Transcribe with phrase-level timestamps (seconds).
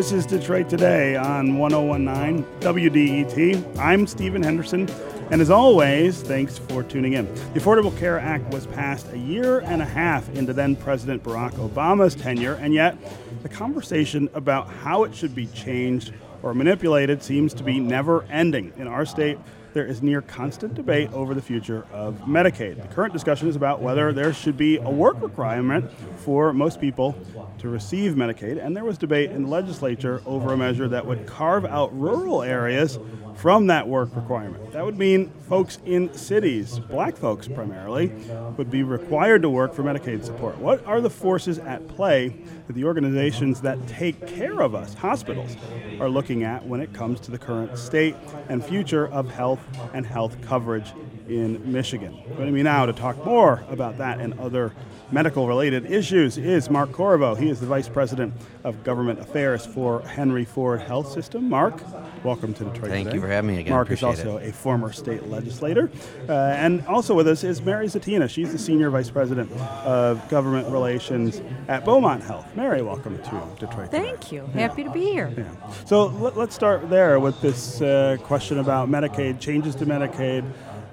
[0.00, 3.76] This is Detroit Today on 1019 WDET.
[3.78, 4.88] I'm Stephen Henderson,
[5.30, 7.26] and as always, thanks for tuning in.
[7.52, 11.52] The Affordable Care Act was passed a year and a half into then President Barack
[11.56, 12.96] Obama's tenure, and yet
[13.42, 18.72] the conversation about how it should be changed or manipulated seems to be never ending.
[18.78, 19.36] In our state,
[19.72, 22.80] there is near constant debate over the future of Medicaid.
[22.80, 27.16] The current discussion is about whether there should be a work requirement for most people
[27.58, 31.26] to receive Medicaid, and there was debate in the legislature over a measure that would
[31.26, 32.98] carve out rural areas
[33.36, 34.72] from that work requirement.
[34.72, 38.12] That would mean folks in cities, black folks primarily,
[38.56, 40.58] would be required to work for Medicaid support.
[40.58, 42.36] What are the forces at play
[42.70, 45.56] that the organizations that take care of us, hospitals,
[45.98, 48.14] are looking at when it comes to the current state
[48.48, 49.58] and future of health
[49.92, 50.92] and health coverage
[51.28, 52.16] in Michigan?
[52.36, 54.72] Joining me now to talk more about that and other
[55.12, 57.36] medical related issues is Mark Corriveau.
[57.36, 58.32] He is the Vice President
[58.64, 61.48] of Government Affairs for Henry Ford Health System.
[61.48, 61.82] Mark,
[62.24, 62.90] welcome to Detroit.
[62.90, 63.16] Thank today.
[63.16, 63.72] you for having me again.
[63.72, 64.48] Mark is also it.
[64.48, 65.90] a former state legislator.
[66.28, 68.28] Uh, and also with us is Mary Zatina.
[68.28, 69.50] She's the Senior Vice President
[69.84, 72.46] of Government Relations at Beaumont Health.
[72.54, 73.90] Mary, welcome to Detroit.
[73.90, 74.02] today.
[74.02, 74.46] Thank you.
[74.46, 75.32] Happy to be here.
[75.36, 75.72] Yeah.
[75.86, 80.44] So let, us start there with this uh, question about Medicaid, changes to Medicaid.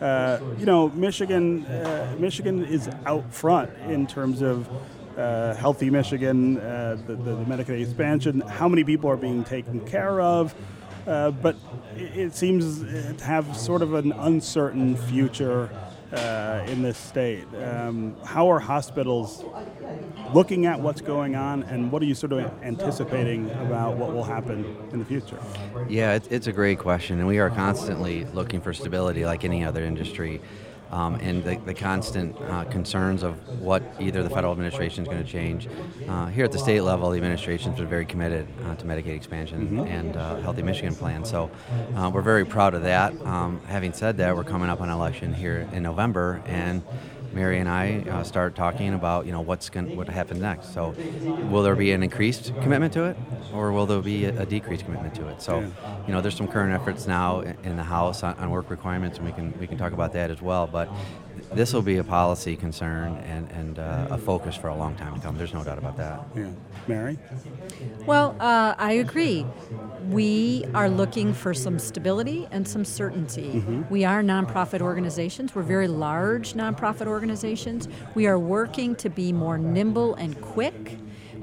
[0.02, 4.70] Uh, you know, Michigan, uh, Michigan is out front in terms of
[5.18, 9.80] uh, healthy Michigan, uh, the, the, the Medicaid expansion, how many people are being taken
[9.88, 10.54] care of.
[11.08, 11.56] Uh, but
[11.96, 15.70] it, it seems to have sort of an uncertain future
[16.14, 17.46] uh, in this state.
[17.56, 19.44] Um, how are hospitals
[20.34, 24.24] looking at what's going on, and what are you sort of anticipating about what will
[24.24, 25.40] happen in the future?
[25.90, 29.64] Yeah, it, it's a great question, and we are constantly looking for stability like any
[29.64, 30.42] other industry.
[30.92, 35.24] Um, and the, the constant uh, concerns of what either the federal administration is going
[35.24, 35.68] to change.
[36.08, 39.68] Uh, here at the state level, the administration's been very committed uh, to Medicaid expansion
[39.68, 39.80] Mm-hmm.
[39.88, 41.26] and uh, Healthy Michigan plan.
[41.26, 41.50] So
[41.96, 43.14] uh, we're very proud of that.
[43.26, 46.82] Um, having said that, we're coming up on election here in November, and
[47.32, 50.72] Mary and I uh, start talking about you know what's going what happens next.
[50.72, 50.96] So,
[51.40, 54.86] will there be an increased commitment to it, or will there be a, a decreased
[54.86, 55.42] commitment to it?
[55.42, 55.70] So, Yeah.
[56.06, 59.18] you know, there's some current efforts now in, in the House on, on work requirements,
[59.20, 60.68] and we can we can talk about that as well.
[60.68, 60.92] But
[61.54, 65.16] this will be a policy concern and and uh, a focus for a long time
[65.16, 65.38] to come.
[65.38, 66.24] There's no doubt about that.
[66.36, 66.50] Yeah,
[66.88, 67.18] Mary.
[68.06, 69.46] Well, uh, I agree.
[70.10, 73.64] We are looking for some stability and some certainty.
[73.90, 75.56] We are nonprofit organizations.
[75.56, 77.88] We're very large nonprofit organizations.
[78.16, 80.98] We are working to be more nimble and quick.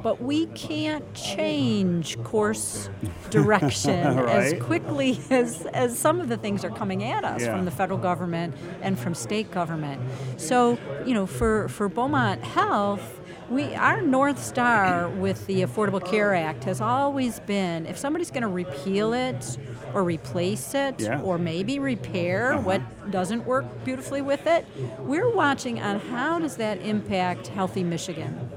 [0.04, 2.90] But we can't change course
[3.30, 3.98] direction
[4.28, 7.56] as quickly as, as some of the things are coming at us Yeah.
[7.56, 10.02] from the federal government and from state government.
[10.36, 16.34] So, you know, for, for Beaumont Health, we our north star with the Affordable Care
[16.34, 19.58] Act has always been if somebody's going to repeal it
[19.92, 21.20] or replace it Yeah.
[21.20, 22.62] or maybe repair uh-huh.
[22.62, 24.66] what doesn't work beautifully with it,
[24.98, 28.50] we're watching on how does that impact Healthy Michigan.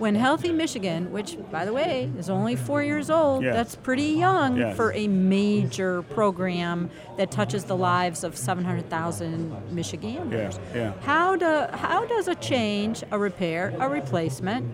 [0.00, 3.54] When Healthy Michigan, which by the way is only four years old, Yes.
[3.54, 4.74] that's pretty young Yes.
[4.74, 6.88] for a major program
[7.18, 10.58] that touches the lives of 700,000 Michiganders.
[10.74, 10.92] Yeah, yeah.
[11.02, 14.64] How do how does a change, a repair, a replacement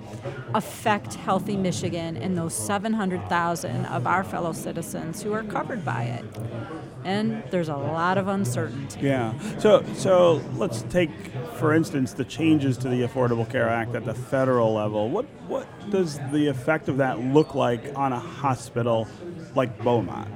[0.54, 6.24] affect healthy Michigan and those 700,000 of our fellow citizens who are covered by it?
[7.06, 9.00] And there's a lot of uncertainty.
[9.00, 9.32] Yeah.
[9.58, 11.10] So so let's take,
[11.54, 15.08] for instance, the changes to the Affordable Care Act at the federal level.
[15.08, 19.06] What what does the effect of that look like on a hospital
[19.54, 20.28] like Beaumont?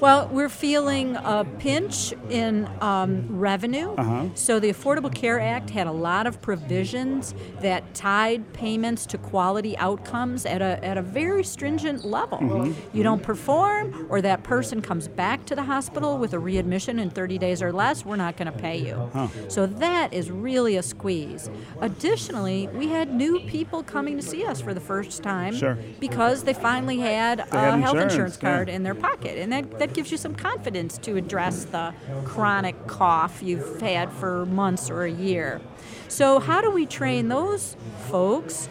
[0.00, 3.94] Well, we're feeling a pinch in um, revenue.
[3.94, 4.28] Uh-huh.
[4.34, 9.76] So the Affordable Care Act had a lot of provisions that tied payments to quality
[9.78, 12.38] outcomes at a, at a very stringent level.
[12.38, 12.96] Mm-hmm.
[12.96, 17.08] You don't perform, or that person comes back to the hospital with a readmission in
[17.10, 19.10] 30 days or less, we're not going to pay you.
[19.48, 21.50] So that is really a squeeze.
[21.80, 25.78] Additionally, we had new people coming to see us for the first time Sure.
[26.00, 28.54] because they finally had a had health insurance, insurance yeah.
[28.54, 29.38] card in their pocket.
[29.38, 31.94] And that, that gives you some confidence to address the
[32.24, 35.60] chronic cough you've had for months or a year.
[36.08, 37.76] So, how do we train those
[38.08, 38.68] folks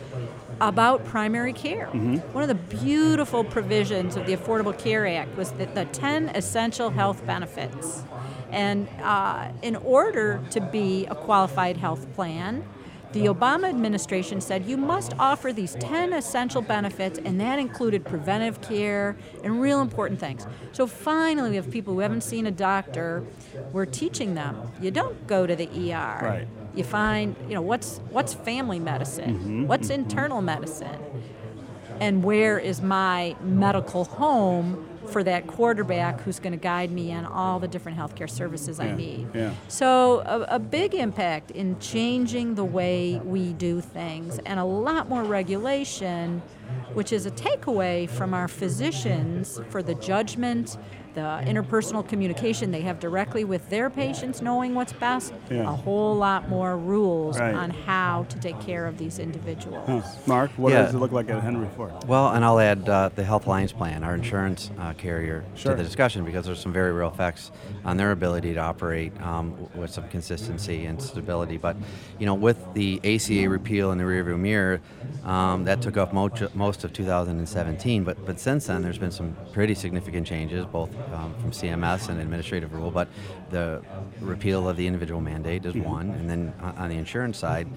[0.62, 1.88] about primary care?
[1.88, 6.90] One of the beautiful provisions of the Affordable Care Act was that the 10 essential
[6.90, 8.04] health benefits.
[8.52, 12.66] And uh, in order to be a qualified health plan,
[13.16, 18.60] the Obama administration said you must offer these 10 essential benefits, and that included preventive
[18.62, 20.46] care and real important things.
[20.74, 23.24] So finally, we have people who haven't seen a doctor.
[23.72, 26.20] We're teaching them you don't go to the ER.
[26.22, 26.48] Right.
[26.76, 31.00] You find, you know, what's what's family medicine, what's internal medicine.
[32.02, 37.26] and where is my medical home for that quarterback who's going to guide me on
[37.26, 39.28] all the different healthcare services I need.
[39.34, 39.54] yeah.
[39.68, 45.10] So, a, a big impact in changing the way we do things and a lot
[45.10, 46.42] more regulation,
[46.94, 50.78] which is a takeaway from our physicians for the judgment,
[51.16, 55.62] the interpersonal communication they have directly with their patients, knowing what's best, Yeah.
[55.64, 57.56] a whole lot more rules Right.
[57.56, 59.88] on how to take care of these individuals.
[59.88, 60.02] Huh.
[60.28, 60.84] Mark, what Yeah.
[60.84, 61.92] does it look like at Henry Ford?
[62.08, 65.72] Well, and I'll add uh, the Health Alliance Plan, our insurance uh, carrier, Sure.
[65.72, 67.52] to the discussion because there's some very real effects
[67.86, 71.58] on their ability to operate um, with some consistency and stability.
[71.58, 71.78] But,
[72.20, 74.82] you know, with the ACA repeal in the rearview mirror,
[75.24, 78.04] um, that took up most, most of 2017.
[78.04, 82.20] But, but since then, there's been some pretty significant changes, both um, from CMS and
[82.20, 82.92] administrative rule.
[82.92, 83.08] But
[83.50, 83.82] the
[84.20, 87.68] repeal of the individual mandate is one, and then on the insurance side,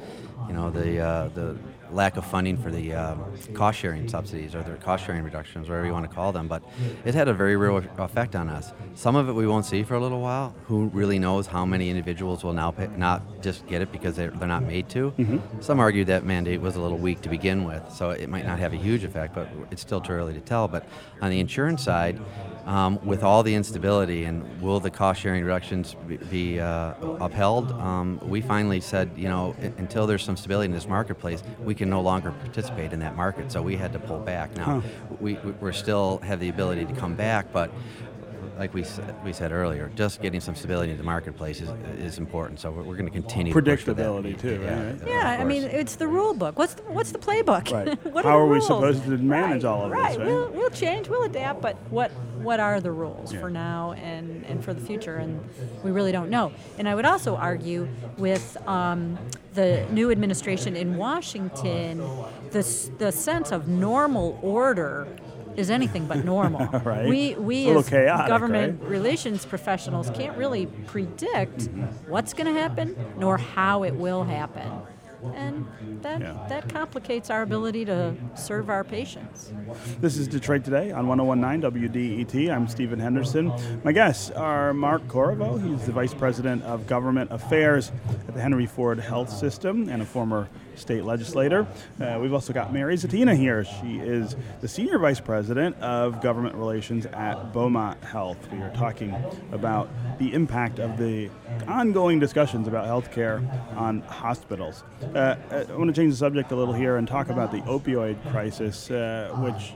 [0.46, 1.56] you know, the uh, the
[1.90, 5.86] lack of funding for the um, cost sharing subsidies or the cost sharing reductions, whatever
[5.86, 6.46] you want to call them.
[6.48, 6.62] But
[7.04, 8.72] it had a very real effect on us.
[8.94, 10.54] Some of it we won't see for a little while.
[10.66, 14.30] Who really knows how many individuals will now pay, not just get it because they're,
[14.32, 15.12] they're not made to?
[15.60, 18.58] Some argue that mandate was a little weak to begin with, so it might not
[18.58, 20.68] have a huge effect, but it's still too early to tell.
[20.68, 20.86] But
[21.22, 22.20] on the insurance side,
[22.68, 27.72] um, with all the instability and will the cost sharing reductions be, be uh, upheld,
[27.72, 31.88] um, we finally said, you know, until there's some stability in this marketplace, we can
[31.88, 33.50] no longer participate in that market.
[33.50, 34.54] So we had to pull back.
[34.54, 34.82] Now,
[35.18, 37.70] we, we we're still have the ability to come back, but
[38.58, 42.18] like we said, we said earlier, just getting some stability in the marketplace is, is
[42.18, 42.58] important.
[42.58, 44.04] So we're, we're going to continue to push for that.
[44.04, 45.00] Predictability, too, Yeah, right?
[45.06, 46.58] Yeah, I mean, it's the rule book.
[46.58, 47.70] What's the, what's the playbook?
[47.70, 48.04] Right.
[48.12, 50.18] what How the are we supposed to manage Right, all of this, right.
[50.18, 50.26] right?
[50.26, 53.40] We'll, we'll change, we'll adapt, but what what are the rules Yeah.
[53.40, 55.16] for now and, and for the future?
[55.16, 55.40] And
[55.82, 56.52] we really don't know.
[56.78, 59.18] And I would also argue with um,
[59.54, 61.98] the new administration in Washington,
[62.50, 65.08] the, the sense of normal order
[65.58, 66.68] is anything but normal.
[66.84, 67.06] Right.
[67.08, 68.90] We, we as chaotic, government right?
[68.90, 71.68] relations professionals can't really predict
[72.06, 74.70] what's going to happen nor how it will happen.
[75.34, 75.66] And
[76.02, 76.46] that, Yeah.
[76.48, 79.52] that complicates our ability to serve our patients.
[80.00, 82.50] This is Detroit Today on 1019 WDET.
[82.54, 83.52] I'm Stephen Henderson.
[83.82, 85.60] My guests are Mark Corriveau.
[85.60, 87.90] He's the Vice President of Government Affairs
[88.28, 91.66] at the Henry Ford Health System and a former state legislator.
[92.00, 93.64] Uh, we've also got Mary Zatina here.
[93.64, 98.38] She is the Senior Vice President of Government Relations at Beaumont Health.
[98.52, 99.14] We are talking
[99.52, 99.88] about
[100.18, 101.30] the impact of the
[101.66, 103.42] ongoing discussions about healthcare
[103.76, 104.84] on hospitals.
[105.14, 108.16] Uh, I want to change the subject a little here and talk about the opioid
[108.30, 109.74] crisis, uh, which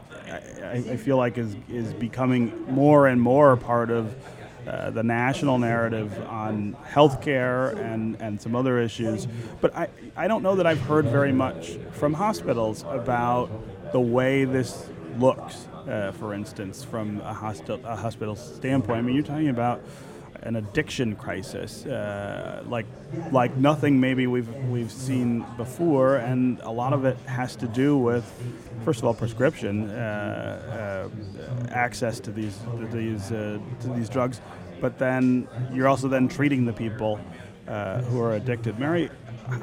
[0.62, 4.14] I, I feel like is, is becoming more and more part of
[4.66, 9.26] uh, the national narrative on healthcare and, and some other issues.
[9.60, 13.50] But I, I don't know that I've heard very much from hospitals about
[13.92, 14.88] the way this
[15.18, 18.98] looks, uh, for instance, from a, hospital, a hospital standpoint.
[18.98, 19.82] I mean, you're talking about
[20.42, 22.86] an addiction crisis, uh, like
[23.30, 27.96] like nothing maybe we've we've seen before, and a lot of it has to do
[27.96, 28.24] with,
[28.84, 34.40] first of all, prescription uh, uh, access to these to these uh, to these drugs,
[34.80, 37.20] but then you're also then treating the people
[37.68, 38.78] uh, who are addicted.
[38.78, 39.10] Mary,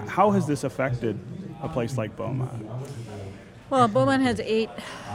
[0.08, 1.20] how has this affected
[1.62, 2.51] a place like Beaumont?
[3.70, 4.72] Well, Beaumont has eight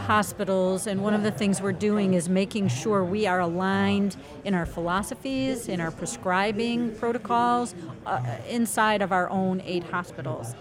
[0.06, 4.54] hospitals, and one of the things we're doing is making sure we are aligned in
[4.54, 7.75] our philosophies, in our prescribing protocols,
[8.06, 10.54] uh, inside of our own eight hospitals.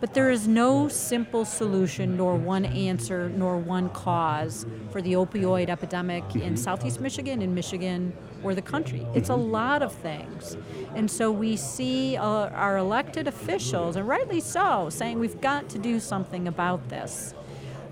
[0.00, 5.68] But there is no simple solution, nor one answer, nor one cause for the opioid
[5.68, 8.12] epidemic in Southeast Michigan, in Michigan,
[8.44, 9.04] or the country.
[9.12, 10.56] It's a lot of things.
[10.94, 15.78] And so we see uh, our elected officials, and rightly so, saying we've got to
[15.78, 17.34] do something about this.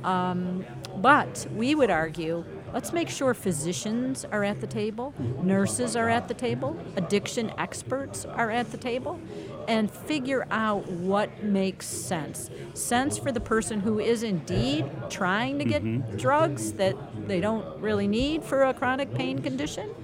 [0.05, 0.64] Um,
[0.97, 6.28] but we would argue let's make sure physicians are at the table, nurses are at
[6.28, 9.19] the table, addiction experts are at the table,
[9.67, 12.50] and figure out what makes sense.
[12.75, 18.07] Sense for the person who is indeed trying to get drugs that they don't really
[18.07, 19.95] need for a chronic pain condition.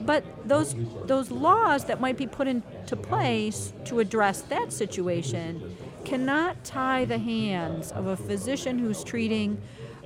[0.00, 6.62] But those those laws that might be put into place to address that situation cannot
[6.64, 9.60] tie the hands of a physician who's treating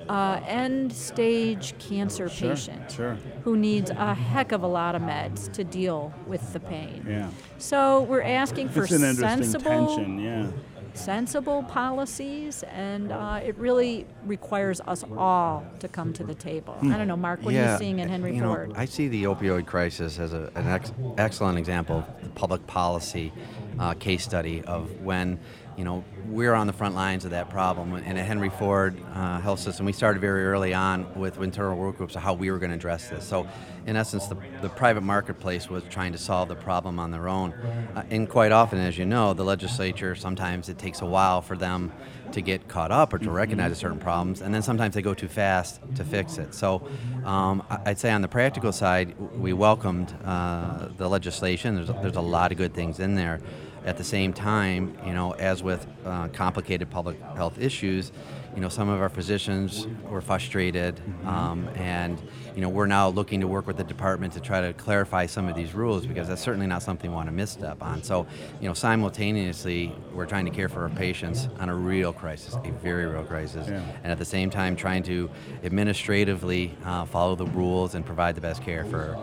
[0.09, 3.15] uh, end stage cancer Sure, patient sure.
[3.43, 7.05] who needs a heck of a lot of meds to deal with the pain.
[7.09, 10.19] Yeah, So we're asking for it's an sensible tension.
[10.19, 10.47] Yeah.
[10.93, 16.77] sensible policies, and uh, it really requires us all to come to the table.
[16.83, 18.73] I don't know, Mark, what are you seeing in Henry you know, Ford?
[18.77, 23.33] I see the opioid crisis as a, an ex- excellent example of the public policy
[23.79, 25.41] uh, case study of when
[25.77, 27.95] you know, we're on the front lines of that problem.
[27.95, 31.97] And at Henry Ford uh, Health System, we started very early on with internal work
[31.97, 33.27] groups of how we were going to address this.
[33.27, 33.47] So,
[33.87, 37.53] in essence, the, the private marketplace was trying to solve the problem on their own.
[37.53, 41.57] Uh, and quite often, as you know, the legislature, sometimes it takes a while for
[41.57, 41.93] them
[42.33, 45.29] to get caught up or to recognize certain problems, and then sometimes they go too
[45.29, 46.55] fast to fix it.
[46.55, 46.89] So,
[47.25, 51.75] um, I'd say on the practical side, we welcomed uh, the legislation.
[51.75, 53.41] There's, there's a lot of good things in there.
[53.85, 58.13] At the same time, you know, as with uh, complicated public health issues,
[58.55, 62.19] you know, some of our physicians were frustrated, um, and
[62.55, 65.49] you know, we're now looking to work with the department to try to clarify some
[65.49, 68.03] of these rules because that's certainly not something we want to misstep on.
[68.05, 68.27] So,
[68.61, 72.71] you know, simultaneously, we're trying to care for our patients on a real crisis, a
[72.71, 73.83] very real crisis, Yeah.
[74.05, 75.29] and at the same time, trying to
[75.65, 79.19] administratively uh, follow the rules and provide the best care for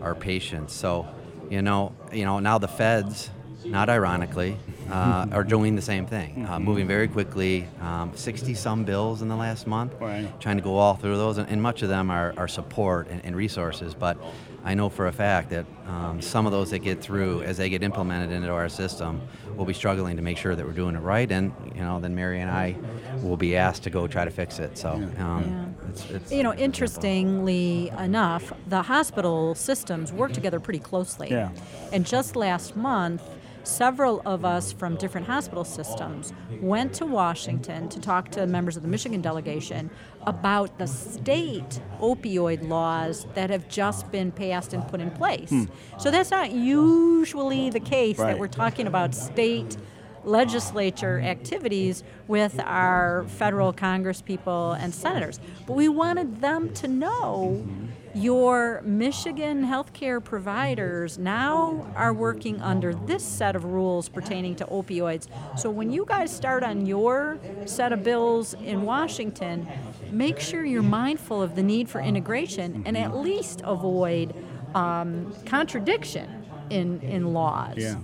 [0.00, 0.72] our patients.
[0.72, 1.06] So,
[1.50, 3.30] you know, you know, now the feds
[3.70, 4.56] not ironically,
[4.90, 7.66] uh, are doing the same thing, uh, moving very quickly.
[8.14, 10.28] 60 some bills in the last month, Right.
[10.40, 13.24] trying to go all through those, and, and much of them are, are support and,
[13.24, 13.94] and resources.
[13.94, 14.16] But
[14.64, 17.68] I know for a fact that um, some of those that get through, as they
[17.68, 19.20] get implemented into our system,
[19.54, 22.14] we'll be struggling to make sure that we're doing it right, and you know, then
[22.14, 22.76] Mary and I
[23.22, 24.76] will be asked to go try to fix it.
[24.78, 25.88] So, um, Yeah.
[25.90, 31.30] it's, it's You know, interestingly enough, the hospital systems work together pretty closely.
[31.30, 31.50] Yeah.
[31.92, 33.22] And just last month,
[33.66, 38.82] several of us from different hospital systems went to Washington to talk to members of
[38.82, 39.90] the Michigan delegation
[40.26, 45.50] about the state opioid laws that have just been passed and put in place.
[45.50, 45.64] Hmm.
[45.98, 48.28] So that's not usually the case Right.
[48.32, 49.76] that we're talking about state
[50.24, 55.38] legislature activities with our federal Congress people and senators.
[55.66, 57.85] But we wanted them to know mm-hmm.
[58.16, 65.28] Your Michigan healthcare providers now are working under this set of rules pertaining to opioids.
[65.58, 69.68] So when you guys start on your set of bills in Washington,
[70.10, 74.34] make sure you're mindful of the need for integration and at least avoid
[74.74, 77.76] um, contradiction in, in laws.
[77.76, 77.96] Yeah.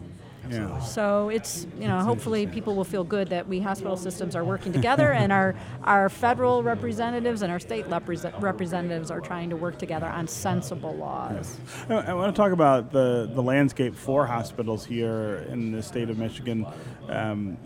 [0.53, 0.81] Yeah.
[0.81, 4.73] So it's you know hopefully people will feel good that we hospital systems are working
[4.73, 5.55] together and our
[5.85, 10.95] our federal representatives and our state represent- representatives are trying to work together on sensible
[10.95, 11.59] laws.
[11.89, 16.11] I I want to talk about the, the landscape for hospitals here in the state
[16.11, 16.67] of Michigan.
[17.09, 17.57] Um,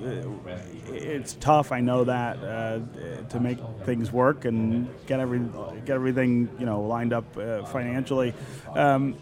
[0.89, 2.81] it's tough, I know that, uh,
[3.29, 5.41] to make things work and get every
[5.85, 8.35] get everything you know lined up uh, financially.
[8.75, 9.17] Um,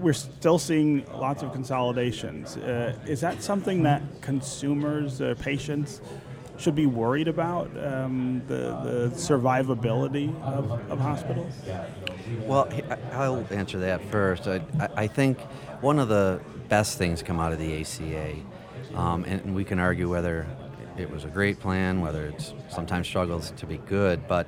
[0.00, 2.56] we're still seeing lots of consolidations.
[2.56, 6.00] Uh, is that something that consumers, uh, patients,
[6.58, 7.66] should be worried about?
[7.82, 11.52] Um, the, the survivability of, of hospitals?
[12.42, 12.68] Well,
[13.12, 14.46] I'll answer that first.
[14.46, 14.60] I,
[14.96, 15.40] I- think
[15.80, 18.34] one of the best things come out of the ACA,
[18.94, 20.46] um, and, we can argue whether
[20.96, 24.46] it was a great plan, whether it's sometimes struggles to be good, but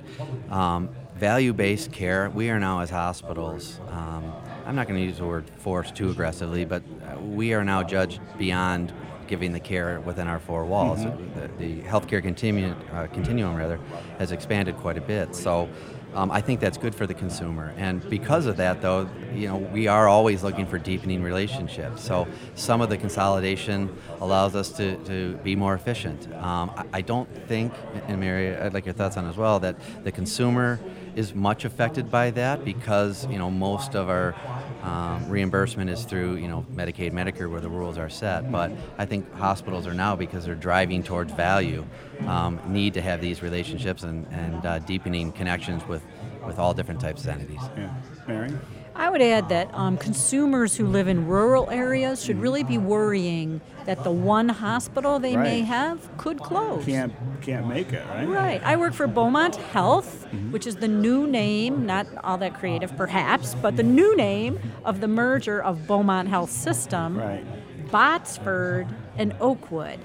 [0.51, 4.33] um, value-based care, we are now as hospitals, um,
[4.65, 7.83] I'm not going to use the word force too aggressively, but uh, we are now
[7.83, 8.93] judged beyond
[9.27, 11.03] giving the care within our four walls.
[11.05, 13.81] The, the healthcare continuum, uh, continuum rather,
[14.19, 15.35] has expanded quite a bit.
[15.35, 15.69] So
[16.15, 17.73] um, I think that's good for the consumer.
[17.77, 22.05] And because of that, though, you know, we are always looking for deepening relationships.
[22.05, 26.31] So some of the consolidation allows us to, to be more efficient.
[26.35, 27.73] Um, I, I don't think,
[28.09, 30.79] and Mary, I'd like your thoughts on as well, that the consumer
[31.15, 34.35] is much affected by that because you know most of our
[34.83, 38.51] um, reimbursement is through you know Medicaid, Medicare, where the rules are set.
[38.51, 41.85] But I think hospitals are now because they're driving towards value,
[42.27, 46.03] um, need to have these relationships and, and uh, deepening connections with
[46.47, 47.61] with all different types of entities.
[47.77, 47.95] Yeah.
[48.27, 48.51] Mary?
[48.95, 53.61] I would add that um, consumers who live in rural areas should really be worrying
[53.87, 56.85] that the one hospital they may have could close.
[56.85, 58.29] Can't can't make it, right?
[58.29, 58.63] Right.
[58.63, 63.55] I work for Beaumont Health, which is the new name, not all that creative perhaps,
[63.57, 67.45] but the new name of the merger of Beaumont Health System, Right.
[67.91, 69.99] Botsford, and Oakwood.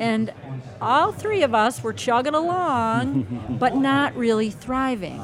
[0.00, 0.32] And
[0.80, 5.20] all three of us were chugging along, but not really thriving.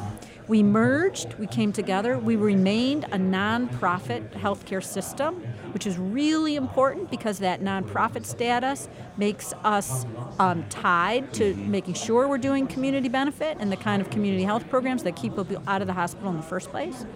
[0.47, 5.37] We merged, we came together, we remained a nonprofit healthcare system,
[5.73, 10.05] which is really important because that nonprofit status makes us
[10.39, 14.69] um, tied to making sure we're doing community benefit and the kind of community health
[14.69, 17.07] programs that keep people out of the hospital in the first place.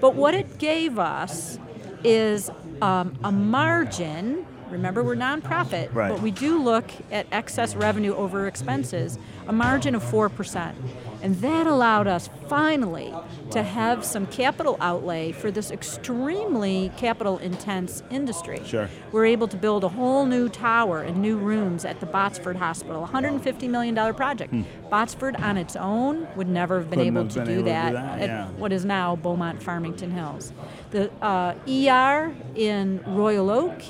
[0.00, 1.58] But what it gave us
[2.04, 4.46] is um, a margin.
[4.70, 6.10] Remember, we're nonprofit, Right.
[6.10, 10.74] but we do look at excess revenue over expenses, a margin of 4%.
[11.22, 13.12] And that allowed us finally
[13.50, 18.60] to have some capital outlay for this extremely capital intense industry.
[18.64, 18.88] Sure.
[19.12, 23.08] We're able to build a whole new tower and new rooms at the Botsford Hospital,
[23.10, 24.52] $150 million project.
[24.90, 27.04] Botsford on its own would never have been Hmm.
[27.04, 28.48] Couldn't able to been do able to do that, that, at yeah.
[28.50, 30.52] what is now Beaumont Farmington Hills.
[30.90, 33.82] The uh, ER in Royal Oak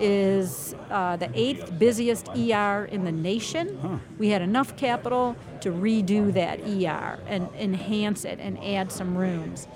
[0.00, 4.00] is uh, the eighth busiest ER in the nation.
[4.18, 9.66] We had enough capital to redo that ER and enhance it and add some rooms.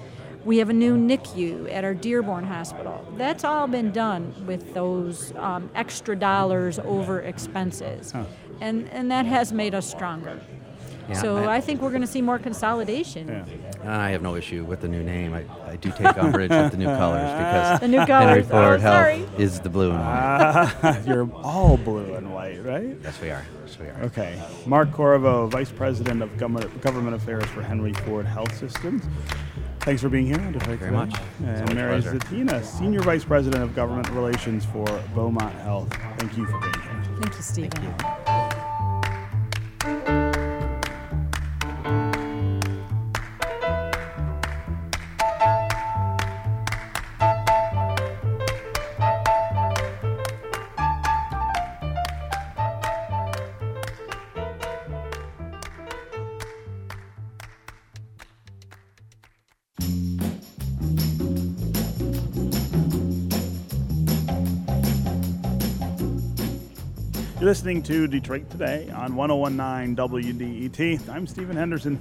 [0.44, 3.04] We have a new NICU at our Dearborn Hospital.
[3.16, 8.12] That's all been done with those um, extra dollars over expenses.
[8.60, 10.40] And, and that has made us stronger.
[11.08, 13.28] Yeah, so I- I think we're going to see more consolidation.
[13.28, 13.44] Yeah.
[13.84, 15.32] I have no issue with the new name.
[15.32, 18.46] I, I do take umbrage with the new colors because The new Henry colors.
[18.46, 19.18] Oh, Ford sorry.
[19.20, 20.74] Health is the blue and white.
[20.82, 22.96] Ah, you're all blue and white, right?
[23.02, 23.44] yes, we are.
[23.64, 24.02] Yes, we are.
[24.04, 24.42] Okay.
[24.66, 29.04] Mark Corriveau, Vice President of Government, Government Affairs for Henry Ford Health Systems.
[29.80, 31.06] Thanks for being here on Detroit Very Today.
[31.06, 31.14] much.
[31.44, 32.02] And Mary.
[32.02, 34.84] Zatina, Senior Vice President of Government Relations for
[35.14, 35.88] Beaumont Health.
[36.18, 37.02] Thank you for being here.
[37.20, 37.94] Thank you, Stephen.
[67.48, 71.08] Listening to Detroit Today on 1019 WDET.
[71.08, 71.98] I'm Stephen Henderson,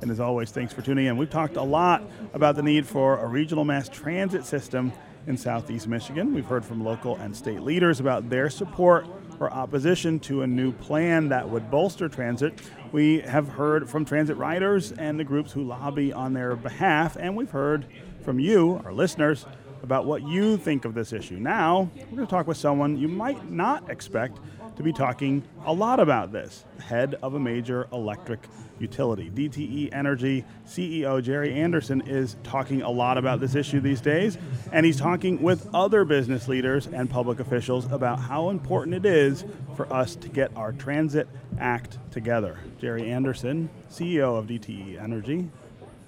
[0.00, 1.18] and as always, thanks for tuning in.
[1.18, 4.94] We've talked a lot about the need for a regional mass transit system
[5.26, 6.32] in southeast Michigan.
[6.32, 9.06] We've heard from local and state leaders about their support
[9.38, 12.58] or opposition to a new plan that would bolster transit.
[12.90, 17.36] We have heard from transit riders and the groups who lobby on their behalf, and
[17.36, 17.84] we've heard
[18.22, 19.44] from you, our listeners,
[19.82, 21.36] about what you think of this issue.
[21.36, 24.38] Now, we're going to talk with someone you might not expect
[24.76, 28.40] to be talking a lot about this head of a major electric
[28.78, 29.30] utility.
[29.30, 34.36] DTE Energy CEO Jerry Anderson is talking a lot about this issue these days,
[34.72, 39.44] and he's talking with other business leaders and public officials about how important it is
[39.76, 41.26] for us to get our transit
[41.58, 42.58] act together.
[42.78, 45.48] Jerry Anderson, CEO of DTE Energy,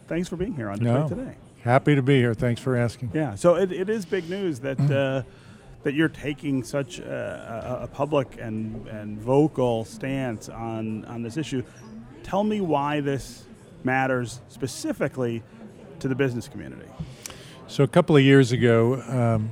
[0.07, 1.17] thanks for being here on Detroit No.
[1.17, 1.37] today.
[1.63, 2.35] Happy to be here.
[2.35, 3.11] Thanks for asking.
[3.15, 5.23] Yeah, so it, it is big news that uh,
[5.83, 11.63] that you're taking such a, a, public and, and vocal stance on, on this issue.
[12.23, 13.45] Tell me why this
[13.85, 15.43] matters specifically
[16.01, 16.89] to the business community.
[17.69, 19.51] So, a couple of years ago, um,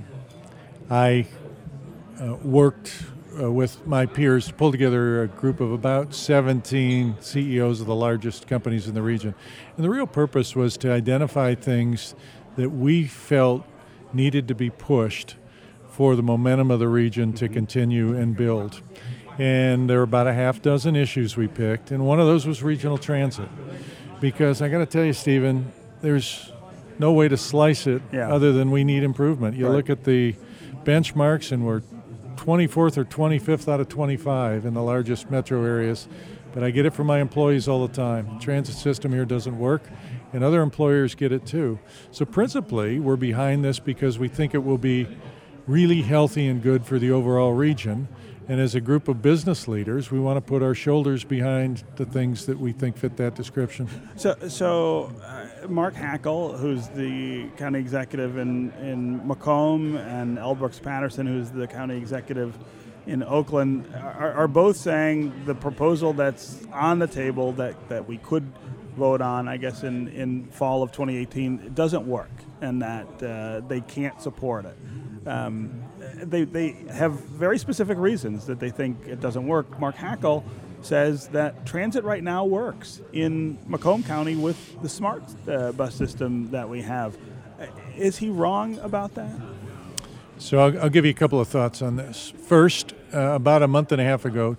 [0.91, 1.27] I
[2.21, 2.93] uh, worked
[3.41, 7.95] uh, with my peers to pull together a group of about 17 CEOs of the
[7.95, 9.35] largest companies in the region.
[9.77, 12.15] And the real purpose was to identify things
[12.57, 13.65] that we felt
[14.13, 15.37] needed to be pushed
[15.97, 17.55] for the momentum of the region to mm-hmm.
[17.55, 18.45] continue and mm-hmm.
[18.45, 18.83] build.
[19.39, 22.63] And there were about a half dozen issues we picked, and one of those was
[22.63, 23.49] regional transit.
[24.21, 26.53] Because I got to tell you, Stephen, there's
[26.99, 28.29] no way to slice it Yeah.
[28.29, 29.57] other than we need improvement.
[29.57, 29.77] You Right.
[29.77, 30.35] look at the
[30.85, 31.81] benchmarks, and we're
[32.37, 36.09] 24th or 25th out of 25 in the largest metro areas.
[36.53, 38.39] But I get it from my employees all the time.
[38.39, 39.83] Transit system here doesn't work,
[40.35, 41.79] and other employers get it too.
[42.11, 45.07] So, principally, we're behind this because we think it will be
[45.67, 48.09] really healthy and good for the overall region.
[48.49, 52.05] And as a group of business leaders, we want to put our shoulders behind the
[52.05, 53.89] things that we think fit that description.
[54.15, 60.55] So, so uh, Mark Hackel, who's the county executive in, in Macomb, and L.
[60.55, 62.57] Brooks Patterson, who's the county executive
[63.07, 68.19] in Oakland, are, are both saying the proposal that's on the table that, that we
[68.19, 68.45] could
[68.97, 73.81] vote on, I guess, in, in fall of 2018, doesn't work and that uh, they
[73.81, 74.77] can't support it.
[75.27, 75.83] Um,
[76.23, 79.79] they, they have very specific reasons that they think it doesn't work.
[79.81, 80.45] Mark Hackel
[80.83, 86.51] says that transit right now works in Macomb County with the SMART uh, bus system
[86.51, 87.17] that we have.
[87.61, 89.31] Uh, Is he wrong about that?
[90.39, 92.33] So I'll, I'll give you a couple of thoughts on this.
[92.45, 94.57] First, uh, about a month and a half ago,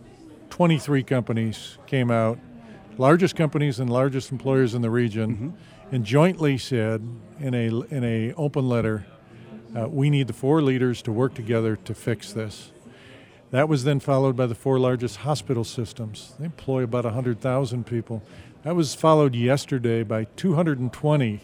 [0.49, 2.39] 23 companies came out,
[2.97, 5.55] largest companies and largest employers in the region,
[5.91, 7.07] and jointly said
[7.39, 9.05] in a in a open letter,
[9.75, 12.71] uh, we need the four leaders to work together to fix this.
[13.51, 16.33] That was then followed by the four largest hospital systems.
[16.37, 18.21] They employ about 100,000 people.
[18.63, 21.39] That was followed yesterday by 220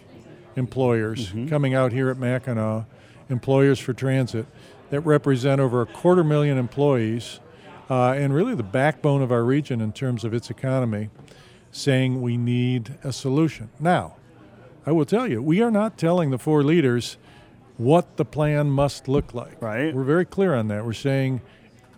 [0.55, 2.85] employers coming out here at Mackinac,
[3.29, 4.45] employers for transit,
[4.89, 7.39] that represent over a quarter million employees
[7.89, 11.09] uh, and really the backbone of our region in terms of its economy.
[11.71, 13.69] saying we need a solution.
[13.79, 14.15] Now,
[14.85, 17.17] I will tell you, we are not telling the four leaders
[17.83, 19.61] what the plan must look like.
[19.61, 19.93] Right.
[19.93, 20.85] We're very clear on that.
[20.85, 21.41] We're saying,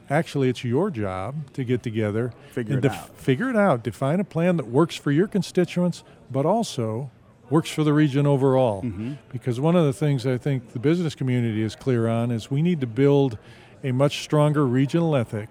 [0.09, 3.17] actually, it's your job to get together Figure and it def- out.
[3.17, 3.83] Figure it out.
[3.83, 7.11] Define a plan that works for your constituents, but also
[7.49, 8.81] works for the region overall.
[8.81, 9.13] Mm-hmm.
[9.31, 12.61] Because one of the things I think the business community is clear on is we
[12.61, 13.37] need to build
[13.83, 15.49] a much stronger regional ethic,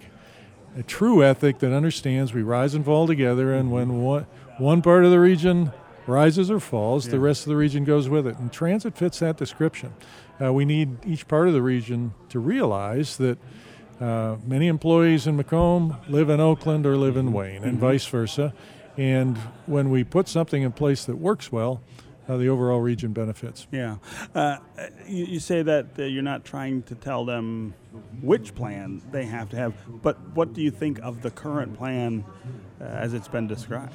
[0.77, 4.27] a true ethic that understands we rise and fall together, and when one,
[4.59, 5.73] one part of the region
[6.07, 8.37] rises or falls, the rest of the region goes with it.
[8.39, 9.95] And transit fits that description.
[10.41, 13.39] Uh, we need each part of the region to realize that
[14.01, 18.53] uh, many employees in Macomb live in Oakland or live in Wayne, and vice versa.
[18.97, 21.81] And when we put something in place that works well,
[22.29, 23.67] uh, the overall region benefits.
[23.71, 23.97] Yeah.
[24.35, 24.59] Uh,
[25.07, 27.75] you, you say that uh, you're not trying to tell them
[28.23, 32.25] which plan they have to have, but what do you think of the current plan
[32.81, 33.93] uh, as it's been described?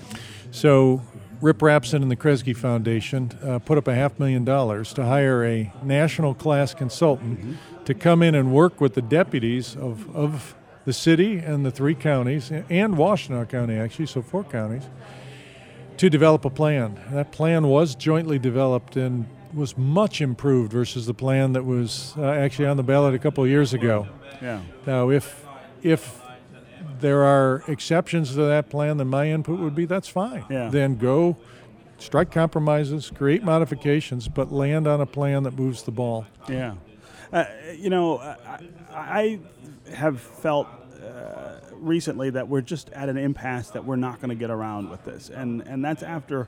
[0.52, 1.02] So,
[1.42, 5.46] Rip Rapson and the Kresge Foundation uh, put up a half million dollars to hire
[5.46, 10.94] a national class consultant to come in and work with the deputies of, of the
[10.94, 14.84] city and the three counties, and Washtenaw County, actually, so four counties,
[15.98, 17.00] to develop a plan.
[17.12, 22.24] That plan was jointly developed and was much improved versus the plan that was uh,
[22.26, 24.08] actually on the ballot a couple of years ago.
[24.42, 24.62] Yeah.
[24.86, 25.46] Now, if
[25.82, 26.22] if
[27.02, 30.46] there are exceptions to that plan, then my input would be that's fine.
[30.50, 30.70] Yeah.
[30.70, 31.38] Then go
[31.98, 36.26] strike compromises, create modifications, but land on a plan that moves the ball.
[36.48, 36.76] Yeah.
[37.32, 37.46] Uh,
[37.78, 38.60] you know, I,
[38.92, 39.40] I
[39.94, 40.68] have felt
[41.04, 44.90] uh, recently that we're just at an impasse that we're not going to get around
[44.90, 45.30] with this.
[45.30, 46.48] And, and that's after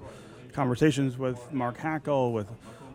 [0.53, 2.47] conversations with Mark Hackel, with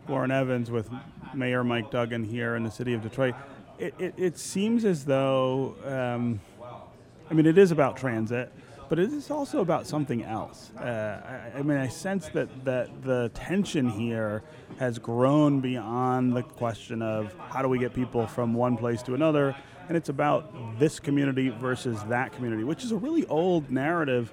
[0.08, 0.90] Warren Evans, with
[1.34, 3.34] Mayor Mike Duggan here in the city of Detroit.
[3.78, 6.40] It, it, it seems as though, um,
[7.28, 8.52] I mean, it is about transit,
[8.88, 10.70] but it is also about something else.
[10.78, 14.42] Uh, I, I mean, I sense that, that the tension here
[14.78, 19.14] has grown beyond the question of how do we get people from one place to
[19.14, 19.56] another,
[19.88, 24.32] and it's about this community versus that community, which is a really old narrative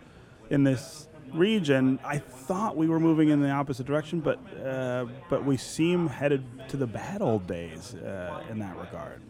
[0.51, 1.99] in this region.
[2.05, 6.43] I thought we were moving in the opposite direction, but uh, but we seem headed
[6.69, 9.21] to the bad old days uh, in that regard.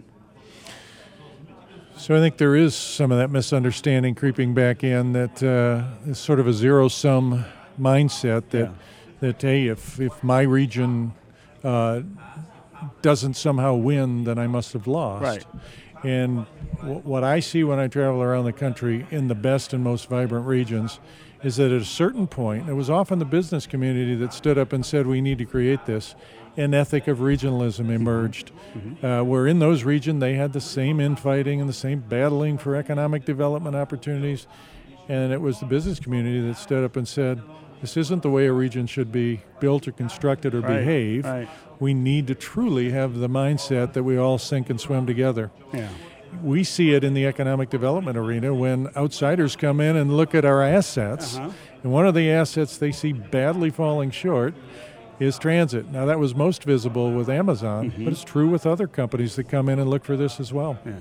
[2.03, 6.19] So I think there is some of that misunderstanding creeping back in that uh, is
[6.19, 7.45] sort of a zero sum
[7.79, 8.71] mindset that Yeah.
[9.21, 11.13] that hey, if if my region
[11.63, 12.01] uh,
[13.01, 15.23] doesn't somehow win, then I must have lost.
[15.23, 15.45] Right.
[16.03, 16.45] And
[16.81, 20.09] w- what I see when I travel around the country in the best and most
[20.09, 20.99] vibrant regions
[21.41, 24.73] is that at a certain point, it was often the business community that stood up
[24.73, 26.15] and said, we need to create this.
[26.55, 28.51] An ethic of regionalism emerged,
[29.01, 32.75] uh, where in those regions they had the same infighting and the same battling for
[32.75, 34.45] economic development opportunities.
[35.09, 37.41] And it was the business community that stood up and said,
[37.81, 41.25] this isn't the way a region should be built or constructed or Right, behave.
[41.25, 41.49] right.
[41.79, 45.89] We need to truly have the mindset that we all sink and swim together Yeah.
[46.41, 50.45] we see it in the economic development arena when outsiders come in and look at
[50.45, 51.35] our assets.
[51.35, 51.49] Uh-huh.
[51.83, 54.53] And one of the assets they see badly falling short
[55.23, 55.89] is transit.
[55.91, 58.03] Now, that was most visible with Amazon, Mm-hmm.
[58.05, 60.77] but it's true with other companies that come in and look for this as well.
[60.85, 60.93] Yeah.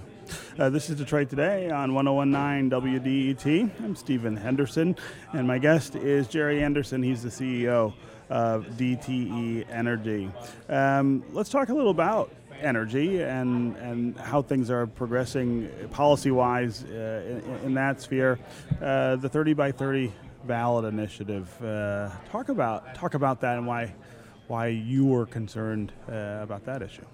[0.59, 3.71] Uh, this is Detroit Today on 1019 WDET.
[3.85, 4.97] I'm Stephen Henderson,
[5.33, 7.03] and my guest is Jerry Anderson.
[7.03, 7.93] He's the CEO
[8.31, 10.31] of DTE Energy.
[10.69, 12.33] Um, let's talk a little about
[12.63, 18.39] energy and, and how things are progressing policy wise uh, in, in that sphere.
[18.81, 20.13] Uh, the 30 by 30
[20.45, 21.51] ballot initiative.
[21.63, 23.93] Uh, talk about talk about that and why
[24.53, 27.07] why you were concerned uh, about that issue.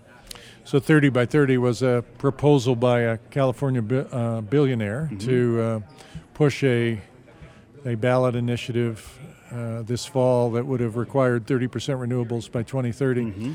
[0.64, 5.81] So 30 by 30 was a proposal by a California bi- uh, billionaire to uh,
[6.35, 7.01] push a,
[7.87, 9.20] a ballot initiative
[9.53, 13.55] uh, this fall that would have required 30% renewables by 2030.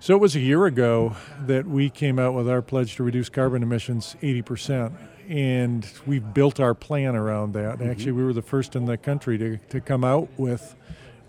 [0.00, 3.30] So it was a year ago that we came out with our pledge to reduce
[3.30, 4.92] carbon emissions 80%.
[5.30, 7.80] And we've built our plan around that.
[7.80, 10.76] Actually, we were the first in the country to, to come out with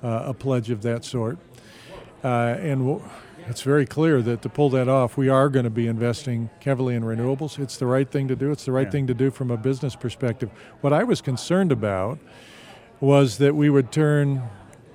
[0.04, 1.38] uh, a pledge of that sort.
[2.26, 3.02] Uh, and w-
[3.48, 6.96] it's very clear that to pull that off, we are going to be investing heavily
[6.96, 7.60] in renewables.
[7.60, 8.50] It's the right thing to do.
[8.52, 8.92] It's the right Yeah.
[8.92, 10.50] thing to do from a business perspective.
[10.82, 12.18] What I was concerned about
[13.00, 14.42] was that we would turn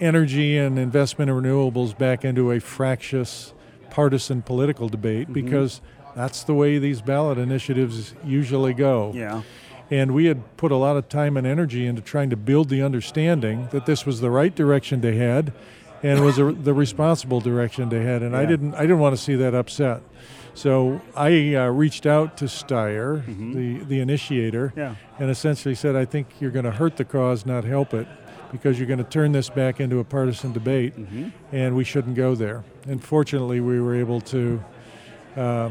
[0.01, 3.53] energy and investment in renewables back into a fractious,
[3.91, 5.81] partisan political debate because
[6.17, 9.13] that's the way these ballot initiatives usually go.
[9.15, 9.43] Yeah.
[9.89, 12.83] And we had put a lot of time and energy into trying to build the
[12.83, 15.53] understanding that this was the right direction to head
[16.03, 18.23] and it was a, the responsible direction they had.
[18.23, 20.03] And I didn't, I didn't want to see that upset.
[20.55, 24.97] So I uh, reached out to Steyer, the, the initiator, Yeah.
[25.19, 28.09] and essentially said, I think you're going to hurt the cause, not help it,
[28.51, 30.95] because you're going to turn this back into a partisan debate,
[31.53, 32.65] and we shouldn't go there.
[32.89, 34.63] And fortunately, we were able to
[35.37, 35.71] uh,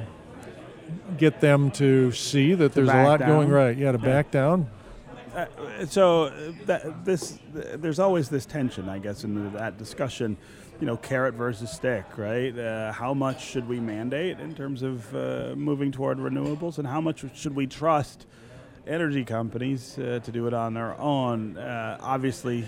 [1.17, 3.51] get them to see that there's a lot going down?
[3.51, 3.77] right.
[3.77, 4.69] Yeah, to back down.
[5.39, 10.37] Uh, so uh, that, this there's always this tension, I guess, in that discussion.
[10.79, 12.57] You know, carrot versus stick, right?
[12.57, 17.01] Uh, how much should we mandate in terms of uh, moving toward renewables, and how
[17.01, 18.25] much should we trust
[18.87, 21.57] energy companies uh, to do it on their own?
[21.57, 22.65] Uh, obviously,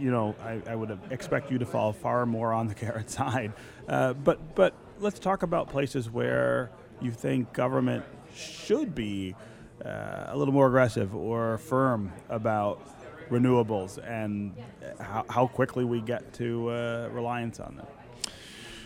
[0.00, 3.52] you know, I, I would expect you to fall far more on the carrot side.
[3.86, 9.36] But but let's talk about places where you think government should be
[9.84, 12.80] uh, a little more aggressive or firm about
[13.30, 14.54] renewables and
[15.00, 17.86] how, how quickly we get to uh, reliance on them.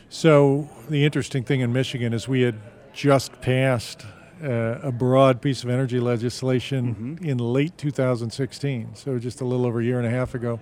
[0.09, 2.57] So the interesting thing in Michigan is we had
[2.93, 4.05] just passed
[4.43, 9.81] uh, a broad piece of energy legislation in late 2016, so just a little over
[9.81, 10.61] a year and a half ago,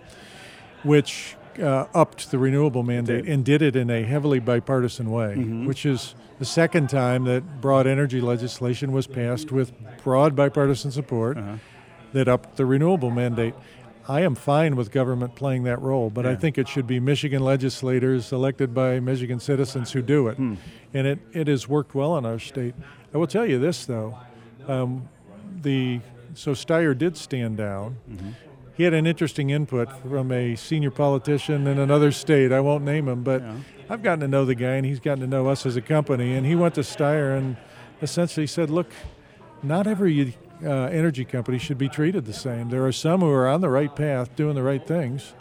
[0.82, 3.32] which uh, upped the renewable mandate did.
[3.32, 7.86] and did it in a heavily bipartisan way, which is the second time that broad
[7.86, 9.72] energy legislation was passed with
[10.04, 11.36] broad bipartisan support
[12.12, 13.54] that upped the renewable mandate.
[14.08, 17.42] I am fine with government playing that role, but I think it should be Michigan
[17.44, 20.38] legislators elected by Michigan citizens who do it.
[20.38, 20.58] And
[21.06, 22.74] it, it has worked well in our state.
[23.14, 24.18] I will tell you this, though.
[24.66, 25.08] Um,
[25.62, 26.00] the
[26.34, 27.96] So Steyer did stand down.
[28.74, 32.52] He had an interesting input from a senior politician in another state.
[32.52, 33.54] I won't name him, but Yeah.
[33.90, 36.34] I've gotten to know the guy, and he's gotten to know us as a company.
[36.34, 37.56] And he went to Steyer and
[38.00, 38.86] essentially said, look,
[39.62, 42.70] not every uh, energy company should be treated the same.
[42.70, 45.34] There are some who are on the right path, doing the right things,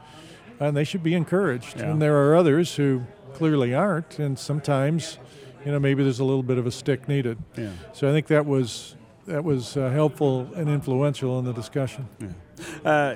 [0.59, 1.77] and they should be encouraged.
[1.79, 1.91] Yeah.
[1.91, 5.19] And there are others who clearly aren't, and sometimes,
[5.63, 7.37] you know, maybe there's a little bit of a stick needed.
[7.55, 7.69] Yeah.
[7.93, 8.95] So I think that was
[9.29, 12.07] that was uh, helpful and influential in the discussion.
[12.83, 13.15] Uh,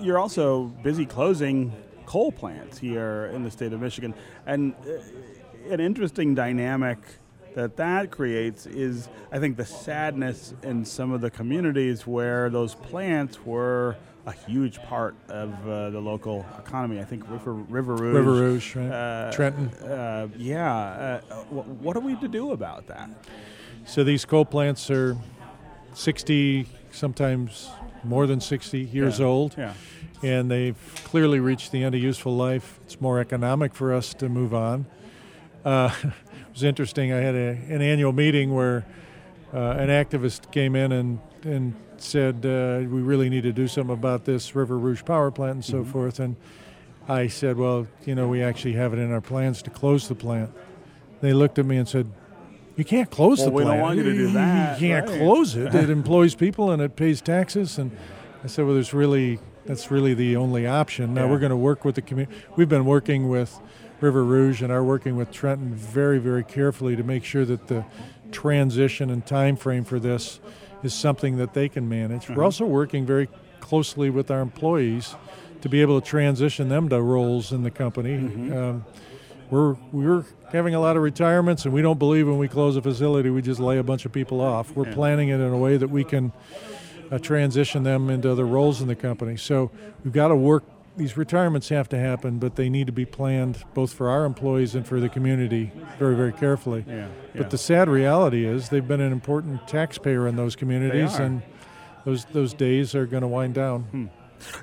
[0.00, 1.72] you're also busy closing
[2.06, 4.14] coal plants here in the state of Michigan,
[4.46, 6.98] and uh, an interesting dynamic
[7.54, 12.74] that that creates is, I think, the sadness in some of the communities where those
[12.74, 13.96] plants were
[14.26, 17.00] a huge part of uh, the local economy.
[17.00, 18.14] I think River, River Rouge.
[18.14, 18.90] River Rouge, right?
[18.90, 19.68] uh, Trenton.
[19.86, 20.72] Uh, yeah.
[20.74, 23.10] Uh, wh- what are we to do about that?
[23.84, 25.16] So these coal plants are
[25.94, 27.70] 60, sometimes
[28.04, 29.26] more than 60 years Yeah.
[29.26, 29.54] old.
[29.58, 29.74] Yeah.
[30.22, 32.78] and they've clearly reached the end of useful life.
[32.84, 34.84] It's more economic for us to move on.
[35.64, 36.12] Uh, it
[36.52, 37.10] was interesting.
[37.10, 38.84] I had a, an annual meeting where
[39.54, 43.94] uh, an activist came in and, and said, uh, We really need to do something
[43.94, 46.20] about this River Rouge power plant and so forth.
[46.20, 46.36] And
[47.08, 50.14] I said, Well, you know, we actually have it in our plans to close the
[50.14, 50.50] plant.
[51.22, 52.10] They looked at me and said,
[52.76, 53.82] You can't close Well, the we don't plant.
[53.82, 55.18] want you to do that, You can't right.
[55.18, 55.74] close it.
[55.74, 57.78] It employs people and it pays taxes.
[57.78, 57.90] And
[58.42, 61.12] I said, Well, there's really that's really the only option.
[61.14, 61.30] Now Yeah.
[61.32, 62.36] we're going to work with the community.
[62.56, 63.60] We've been working with
[64.00, 67.84] River Rouge and are working with Trenton very, very carefully to make sure that the
[68.32, 70.40] transition and time frame for this
[70.82, 72.24] is something that they can manage.
[72.24, 72.34] Uh-huh.
[72.36, 73.28] We're also working very
[73.60, 75.14] closely with our employees
[75.60, 78.16] to be able to transition them to roles in the company.
[78.16, 78.56] Mm-hmm.
[78.56, 78.84] Um,
[79.50, 82.82] we're we're having a lot of retirements, and we don't believe when we close a
[82.82, 84.74] facility we just lay a bunch of people off.
[84.76, 86.32] We're planning it in a way that we can
[87.10, 89.36] uh, transition them into other roles in the company.
[89.36, 89.70] So
[90.04, 90.64] we've got to work.
[90.96, 94.74] These retirements have to happen, but they need to be planned both for our employees
[94.74, 96.84] and for the community very, very carefully.
[96.86, 96.94] Yeah.
[96.96, 97.06] yeah.
[97.36, 101.42] But the sad reality is they've been an important taxpayer in those communities, and
[102.04, 104.10] those those days are going to wind down.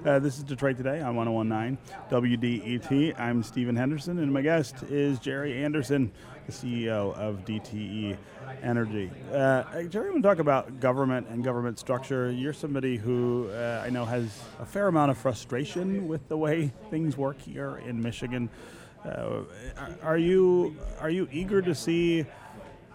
[0.06, 1.78] Uh, this is Detroit Today on 1019
[2.10, 3.20] WDET.
[3.20, 6.12] I'm Stephen Henderson, and my guest is Jerry Anderson,
[6.46, 8.18] the CEO of DTE
[8.63, 9.12] Energy.
[9.32, 12.32] Uh, Jerry, I want to talk about government and government structure.
[12.32, 16.72] You're somebody who uh, I know has a fair amount of frustration with the way
[16.90, 18.50] things work here in Michigan.
[19.06, 19.42] Uh,
[20.02, 22.26] are you are you eager to see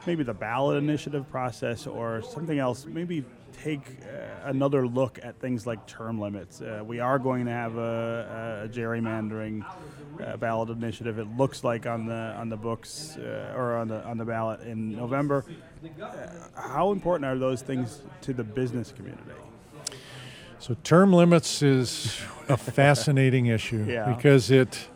[0.06, 3.24] maybe the ballot initiative process or something else, maybe
[3.62, 6.60] take uh, another look at things like term limits.
[6.60, 9.64] Uh, we are going to have a, a gerrymandering
[10.20, 11.18] uh, ballot initiative.
[11.18, 14.60] It looks like on the on the books uh, or on the on the ballot
[14.62, 15.44] in November.
[16.00, 19.22] Uh, how important are those things to the business community?
[20.58, 24.12] So term limits is a fascinating issue Yeah.
[24.12, 24.88] because it,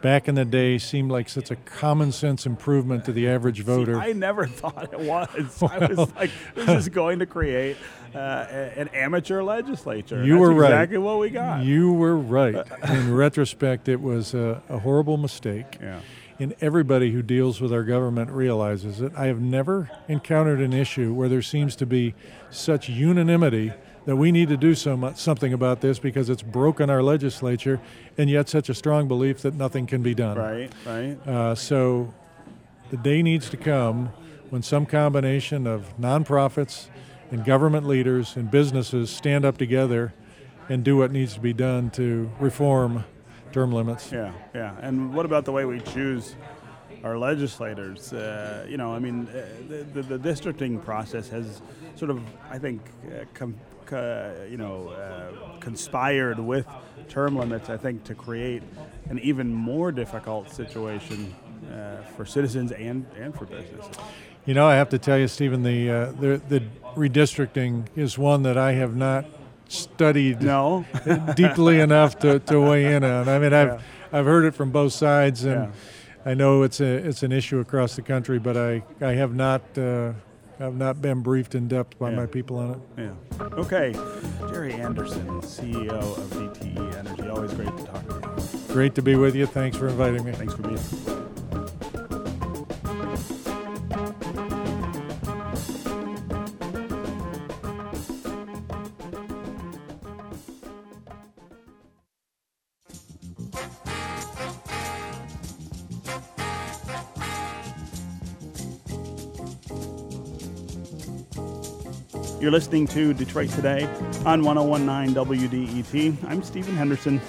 [0.00, 3.94] back in the day, seemed like such a common sense improvement to the average voter.
[3.94, 5.62] See, I never thought it was.
[5.62, 7.76] I was like, this is going to create
[8.14, 10.24] uh, an amateur legislature.
[10.24, 10.70] You That's were right.
[10.70, 11.64] exactly what we got.
[11.64, 12.56] You were right.
[12.88, 15.78] In retrospect, it was a, a horrible mistake.
[15.80, 16.00] yeah.
[16.40, 19.10] And everybody who deals with our government realizes it.
[19.16, 22.14] I have never encountered an issue where there seems to be
[22.48, 23.72] such unanimity
[24.08, 27.78] that we need to do so much, something about this because it's broken our legislature,
[28.16, 30.38] and yet such a strong belief that nothing can be done.
[30.38, 31.28] Right, right.
[31.28, 32.14] Uh, so
[32.88, 34.06] the day needs to come
[34.48, 36.86] when some combination of nonprofits
[37.30, 40.14] and government leaders and businesses stand up together
[40.70, 43.04] and do what needs to be done to reform
[43.52, 44.10] term limits.
[44.10, 44.74] Yeah, yeah.
[44.80, 46.34] And what about the way we choose
[47.04, 48.14] our legislators?
[48.14, 51.60] Uh, you know, I mean, uh, the, the, the, districting process has
[51.94, 53.54] sort of, I think, uh, com-
[53.92, 56.66] you know, uh, conspired with
[57.08, 57.70] term limits.
[57.70, 58.62] I think to create
[59.10, 61.34] an even more difficult situation
[61.72, 63.96] uh, for citizens and and for businesses.
[64.46, 66.62] You know, I have to tell you, Stephen, the uh, the, the
[66.96, 69.26] redistricting is one that I have not
[69.68, 70.86] studied no.
[71.36, 73.28] deeply enough to, to weigh in on.
[73.28, 73.80] I mean, I've yeah.
[74.12, 76.30] I've heard it from both sides, and yeah.
[76.30, 79.62] I know it's a it's an issue across the country, but I I have not.
[79.76, 80.12] Uh,
[80.60, 82.16] I've not been briefed in depth by yeah.
[82.16, 82.78] my people on it.
[82.96, 83.44] Yeah.
[83.52, 83.92] Okay.
[84.48, 87.28] Gerry Anderson, CEO of DTE Energy.
[87.28, 88.74] Always great to talk to you.
[88.74, 89.46] Great to be with you.
[89.46, 90.32] Thanks for inviting me.
[90.32, 91.27] Thanks for being here.
[112.40, 113.82] You're listening to Detroit Today
[114.24, 116.24] on 1019 WDET.
[116.28, 117.20] I'm Stephen Henderson,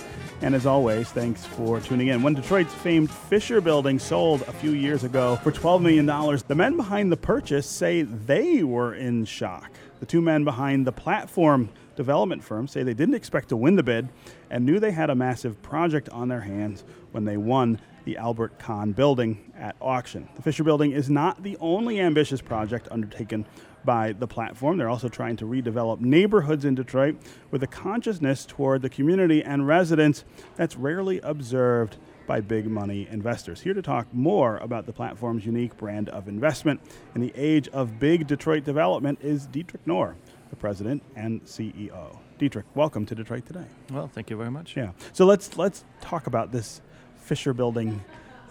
[0.42, 2.22] and as always, thanks for tuning in.
[2.22, 6.78] When Detroit's famed Fisher building sold a few years ago for $12 million, the men
[6.78, 9.72] behind the purchase say they were in shock.
[10.00, 13.84] The two men behind the platform development firm say they didn't expect to win the
[13.84, 14.10] bid
[14.52, 18.60] and knew they had a massive project on their hands when they won the Albert
[18.60, 20.30] Kahn building at auction.
[20.36, 23.46] The Fisher building is not the only ambitious project undertaken
[23.84, 24.78] by the platform.
[24.78, 27.18] They're also trying to redevelop neighborhoods in Detroit
[27.52, 33.62] with a consciousness toward the community and residents that's rarely observed by big money investors.
[33.62, 36.80] Here to talk more about the platform's unique brand of investment
[37.16, 40.16] in the age of big Detroit development is Dietrich Knoer,
[40.52, 42.20] the president and CEO.
[42.38, 43.66] Dietrich, welcome to Detroit today.
[43.90, 44.78] Well, thank you very much.
[44.78, 44.92] Yeah.
[45.12, 46.82] So let's let's talk about this
[47.18, 48.04] Fisher Building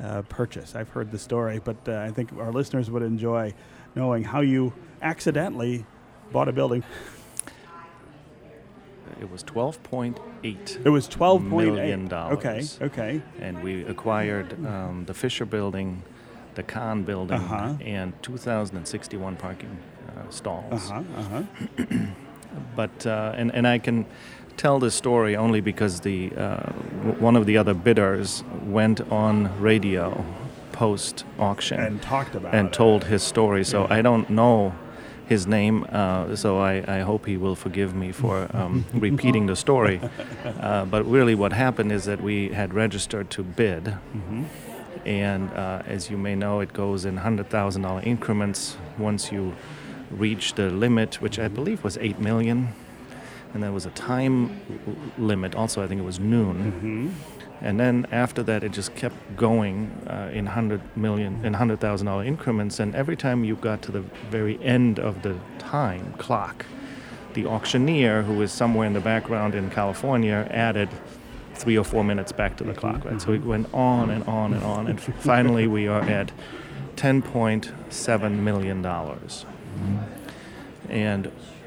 [0.03, 0.75] uh, purchase.
[0.75, 3.55] I've heard the story, but uh, I think our listeners would enjoy
[3.95, 5.87] knowing how you accidentally
[6.33, 6.85] bought a building.
[9.21, 10.79] It was twelve point eight.
[10.85, 12.39] It was twelve million dollars.
[12.39, 13.23] Okay, okay.
[13.41, 16.03] And we acquired um, the Fisher Building,
[16.55, 17.75] the Kahn Building, uh-huh.
[17.81, 20.91] and 2,061 parking uh, stalls.
[20.91, 22.07] Uh-huh, uh-huh.
[22.77, 24.07] but uh, and and I can
[24.57, 26.71] tell this story only because the uh,
[27.19, 30.25] one of the other bidders went on radio
[30.73, 32.73] post auction and talked about and it.
[32.73, 33.65] told his story.
[33.65, 33.95] So yeah.
[33.95, 34.75] I don't know
[35.29, 39.57] his name, uh, so I, I, hope he will forgive me for um, repeating the
[39.57, 40.01] story.
[40.45, 44.45] Uh, but really, what happened is that we had registered to bid, mm-hmm.
[45.05, 48.79] and uh, as you may know, it goes in hundred thousand dollar increments.
[48.97, 49.55] Once you
[50.11, 52.73] reach the limit, which I believe was eight million,
[53.53, 54.59] and there was a time
[55.19, 55.55] limit.
[55.55, 56.73] Also, I think it was noon.
[56.73, 61.81] Mm-hmm and then after that, it just kept going uh, in hundred million, in hundred
[61.81, 62.79] thousand dollar increments.
[62.79, 66.67] And every time you got to the very end of the time clock,
[67.35, 70.89] the auctioneer, who was somewhere in the background in California, added
[71.55, 72.81] three or four minutes back to the mm-hmm.
[72.81, 73.05] clock.
[73.05, 76.31] Right, so it went on and on and on, and finally we are at
[76.97, 79.47] ten point seven million dollars.
[80.89, 81.27] And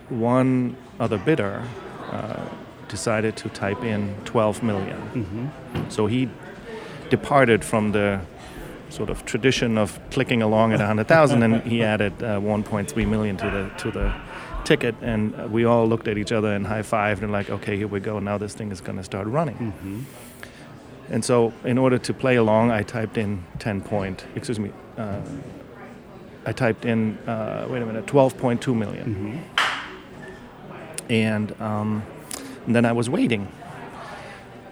[0.10, 1.64] one other bidder.
[2.12, 2.46] Uh,
[2.92, 5.00] decided to type in 12 million.
[5.14, 5.90] Mm-hmm.
[5.90, 6.30] So he
[7.10, 8.22] departed from the
[8.90, 13.50] sort of tradition of clicking along at 100,000 and he added uh, 1.3 million to
[13.50, 14.14] the to the
[14.66, 18.00] ticket and we all looked at each other and high-fived and like okay here we
[18.00, 19.56] go now this thing is going to start running.
[19.56, 20.02] Mm-hmm.
[21.14, 25.22] And so in order to play along I typed in 10 point excuse me uh,
[26.46, 29.06] I typed in uh, wait a minute 12.2 million.
[29.16, 29.38] Mm-hmm.
[31.12, 32.04] And um,
[32.66, 33.48] and then I was waiting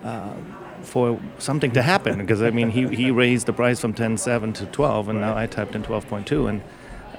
[0.03, 0.33] uh,
[0.81, 4.65] for something to happen because I mean he, he raised the price from 10.7 to
[4.65, 6.61] 12, and now I typed in 12.2, and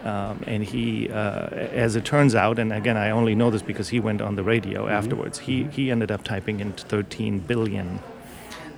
[0.02, 3.90] um, and he, uh, as it turns out, and again I only know this because
[3.90, 4.92] he went on the radio mm-hmm.
[4.92, 5.40] afterwards.
[5.40, 8.00] He he ended up typing in 13 billion.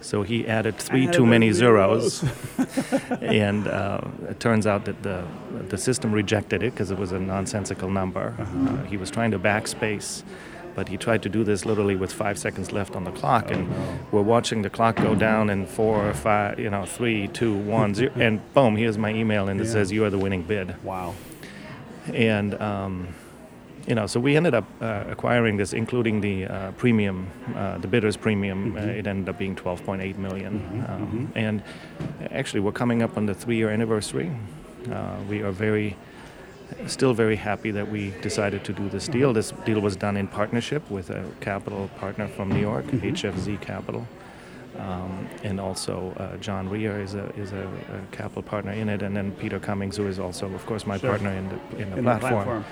[0.00, 2.24] So he added three added too many zeros,
[3.20, 5.24] and uh, it turns out that the
[5.68, 8.34] the system rejected it because it was a nonsensical number.
[8.36, 8.58] Uh-huh.
[8.58, 10.24] Uh, he was trying to backspace
[10.74, 13.68] but he tried to do this literally with five seconds left on the clock, and
[14.12, 18.12] we're watching the clock go down in four, five, you know, three, two, one, zero,
[18.16, 19.72] and boom, here's my email, and it yeah.
[19.72, 20.82] says you are the winning bid.
[20.84, 21.14] Wow.
[22.12, 23.14] And um,
[23.86, 27.88] you know, so we ended up uh, acquiring this, including the uh, premium, uh, the
[27.88, 28.76] bidders premium.
[28.76, 30.84] Uh, it ended up being 12.8 million.
[30.88, 31.62] Um, and
[32.30, 34.30] actually, we're coming up on the three-year anniversary.
[34.90, 35.96] Uh, we are very,
[36.86, 39.32] still very happy that we decided to do this deal.
[39.32, 44.06] This deal was done in partnership with a capital partner from New York, HFZ Capital.
[44.78, 49.02] Um, and also uh, John Rear is a is a, a capital partner in it,
[49.02, 51.10] and then Peter Cummings, who is also, of course, my Sure.
[51.10, 52.32] partner in the in the In the platform.
[52.32, 52.64] platform.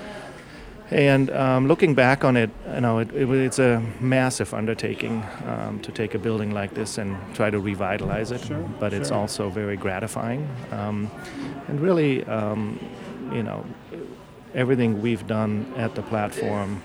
[0.92, 5.78] And um, looking back on it, you know, it, it, it's a massive undertaking um,
[5.82, 8.40] to take a building like this and try to revitalize it.
[8.40, 10.48] Sure, but it's also very gratifying.
[10.72, 11.08] Um,
[11.68, 12.80] and really, um,
[13.32, 13.64] you know,
[14.54, 16.82] everything we've done at the platform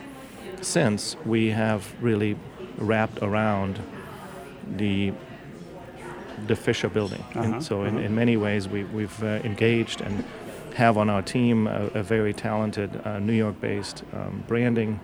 [0.62, 2.38] since, we have really
[2.78, 3.80] wrapped around
[4.78, 5.14] the
[6.48, 7.24] the Fisher building.
[7.34, 8.06] Uh-huh, so, in, uh-huh.
[8.06, 10.24] in many ways, we, we've uh, engaged and
[10.76, 15.00] have on our team a, a very talented uh, New York based um, branding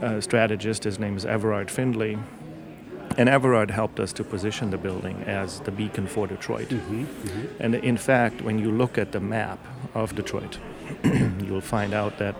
[0.00, 0.84] uh, strategist.
[0.84, 2.18] His name is Everard Findlay.
[3.18, 6.68] And Everard helped us to position the building as the beacon for Detroit.
[6.68, 7.44] Mm-hmm.
[7.60, 9.58] And in fact, when you look at the map
[9.94, 10.58] of Detroit,
[11.44, 12.34] you'll find out that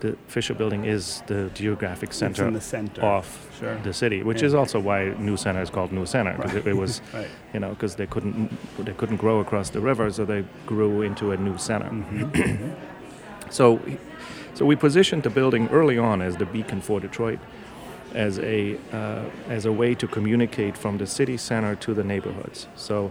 [0.00, 3.02] the Fisher Building is the geographic center, the center.
[3.02, 3.26] of
[3.58, 3.76] Sure.
[3.82, 4.46] the city, which Yeah.
[4.48, 7.26] is also why New Center is called New Center because it, it was, Right.
[7.52, 11.32] you know, because they couldn't they couldn't grow across the river, so they grew into
[11.32, 11.90] a new center.
[11.90, 12.70] Mm-hmm.
[13.50, 13.80] So,
[14.54, 17.40] so we positioned the building early on as the beacon for Detroit,
[18.14, 22.66] as a uh, as a way to communicate from the city center to the neighborhoods.
[22.76, 23.10] So.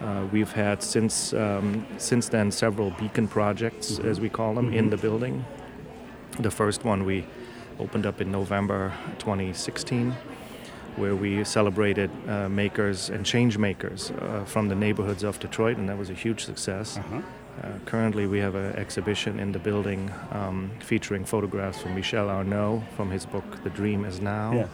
[0.00, 4.90] Uh, we've had since um, since then several beacon projects, as we call them, in
[4.90, 5.44] the building.
[6.40, 7.24] The first one we
[7.78, 10.14] opened up in November 2016,
[10.96, 15.88] where we celebrated uh, makers and change makers uh, from the neighborhoods of Detroit, and
[15.88, 16.98] that was a huge success.
[16.98, 17.22] Uh-huh.
[17.62, 22.82] Uh, currently, we have an exhibition in the building um, featuring photographs from Michel Arnaud
[22.96, 24.52] from his book *The Dream Is Now*.
[24.52, 24.66] Yeah.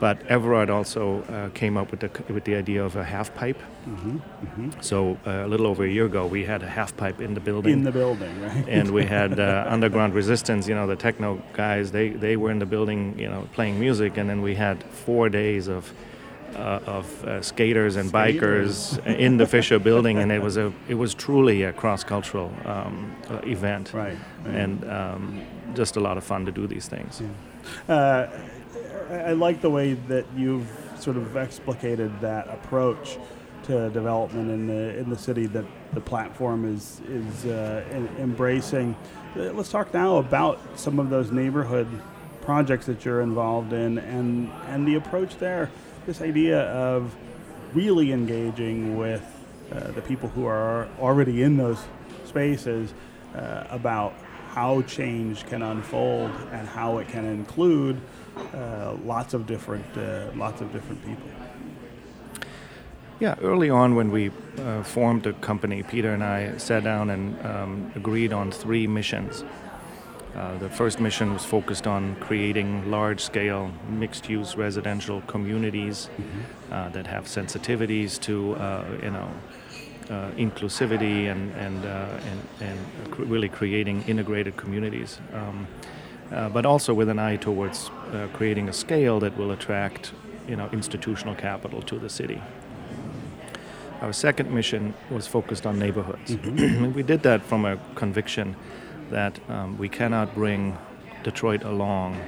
[0.00, 3.60] But Everard also uh, came up with the with the idea of a half pipe.
[3.86, 4.70] Mm-hmm.
[4.80, 7.40] So uh, a little over a year ago, we had a half pipe in the
[7.40, 8.68] building In the building, right?
[8.68, 12.58] and we had uh, underground resistance you know the techno guys they, they were in
[12.58, 15.92] the building you know playing music and then we had four days of
[16.56, 20.94] uh, of uh, skaters and bikers in the Fisher building and it was a it
[20.94, 24.54] was truly a cross-cultural um, uh, event Right, right.
[24.54, 25.40] and um,
[25.74, 27.22] just a lot of fun to do these things
[27.88, 28.26] Uh,
[29.10, 30.68] I I like the way that you've
[30.98, 33.18] sort of explicated that approach
[33.64, 35.64] to development in the in the city that
[35.94, 37.82] the platform is is uh,
[38.18, 38.94] embracing.
[39.36, 41.88] Uh, Let's talk now about some of those neighborhood
[42.42, 45.70] projects that you're involved in and and the approach there.
[46.06, 47.16] This idea of
[47.72, 49.24] really engaging with
[49.72, 51.78] uh, the people who are already in those
[52.26, 52.92] spaces
[53.34, 54.12] uh, about
[54.50, 57.98] how change can unfold and how it can include
[58.52, 61.26] uh, lots of different uh, lots of different people.
[63.18, 67.46] Yeah, early on when we uh, formed the company, Peter and I sat down and
[67.46, 69.42] um, agreed on three missions.
[70.34, 76.10] Uh, the first mission was focused on creating large scale mixed use residential communities
[76.72, 79.30] uh, that have sensitivities to, uh, you know,
[80.10, 82.20] uh, inclusivity and, and, uh,
[82.60, 85.18] and, and really creating integrated communities.
[85.32, 85.66] Um,
[86.32, 90.12] uh, but also with an eye towards uh, creating a scale that will attract,
[90.48, 92.40] you know, institutional capital to the city.
[94.00, 96.32] Our second mission was focused on neighborhoods.
[96.32, 98.56] And we did that from a conviction
[99.10, 100.76] that um, we cannot bring
[101.22, 102.20] Detroit along,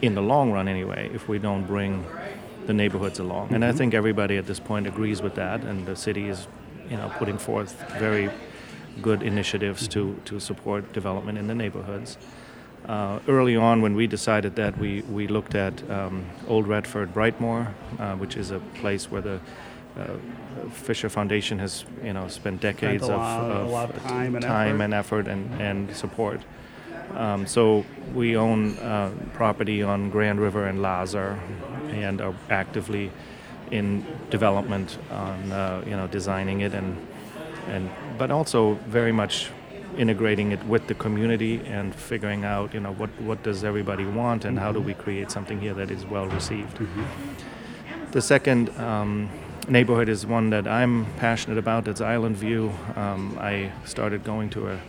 [0.00, 2.04] in the long run anyway, if we don't bring
[2.66, 3.52] the neighborhoods along.
[3.52, 6.46] And I think everybody at this point agrees with that, and the city is,
[6.88, 8.30] you know, putting forth very
[9.00, 12.18] good initiatives to, to support development in the neighborhoods.
[12.86, 17.72] Uh, early on, when we decided that, we, we looked at um, Old Redford Brightmoor,
[17.98, 19.40] uh, which is a place where the
[19.96, 20.16] uh,
[20.70, 24.84] Fisher Foundation has, you know, spent decades lot- of of time and time effort.
[24.84, 26.40] and effort and, and support.
[27.16, 27.84] Um, so
[28.14, 31.38] we own uh, property on Grand River and Lahser,
[31.90, 33.10] and are actively
[33.70, 36.96] in development on, uh, you know, designing it and
[37.68, 39.50] and but also very much
[39.98, 44.44] integrating it with the community and figuring out, you know, what what does everybody want
[44.44, 46.78] and how do we create something here that is well received.
[48.12, 49.28] The second um,
[49.68, 51.88] neighborhood is one that I'm passionate about.
[51.88, 52.72] It's Island View.
[52.96, 54.80] Um, I started going to a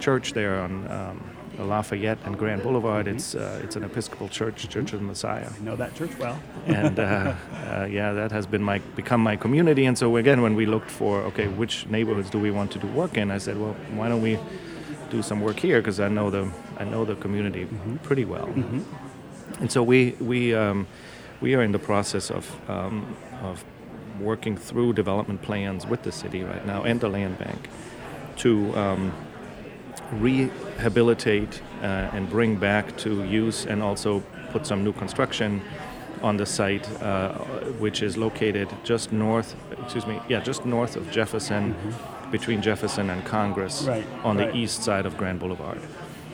[0.00, 3.08] church there on um, Lafayette and Grand Boulevard.
[3.08, 6.38] It's uh, it's an Episcopal church, Church of the Messiah I know that church well.
[6.66, 7.02] and uh,
[7.52, 9.86] uh, yeah, that has been my become my community.
[9.86, 12.86] And so again, when we looked for okay, which neighborhoods do we want to do
[12.88, 14.38] work in, I said, well, why don't we
[15.10, 15.80] do some work here?
[15.80, 17.66] Because I know the I know the community
[18.02, 18.48] pretty well,
[19.60, 20.86] and so we we um,
[21.40, 23.64] we are in the process of um, of
[24.20, 27.68] working through development plans with the city right now and the land bank
[28.36, 29.12] to um,
[30.12, 35.62] rehabilitate uh, and bring back to use and also put some new construction
[36.22, 37.32] on the site, uh,
[37.78, 41.74] which is located just north, excuse me, yeah, just north of Jefferson,
[42.30, 44.52] between Jefferson and Congress, Right, on right.
[44.52, 45.80] the east side of Grand Boulevard.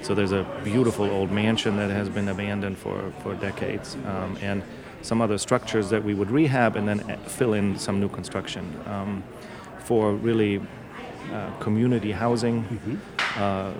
[0.03, 4.62] So there's a beautiful old mansion that has been abandoned for, for decades, um, and
[5.05, 8.65] some other structures that we would rehab and then uh, fill in some new construction
[8.87, 9.23] um,
[9.81, 10.61] for really
[11.31, 13.01] uh, community housing.
[13.37, 13.73] Uh,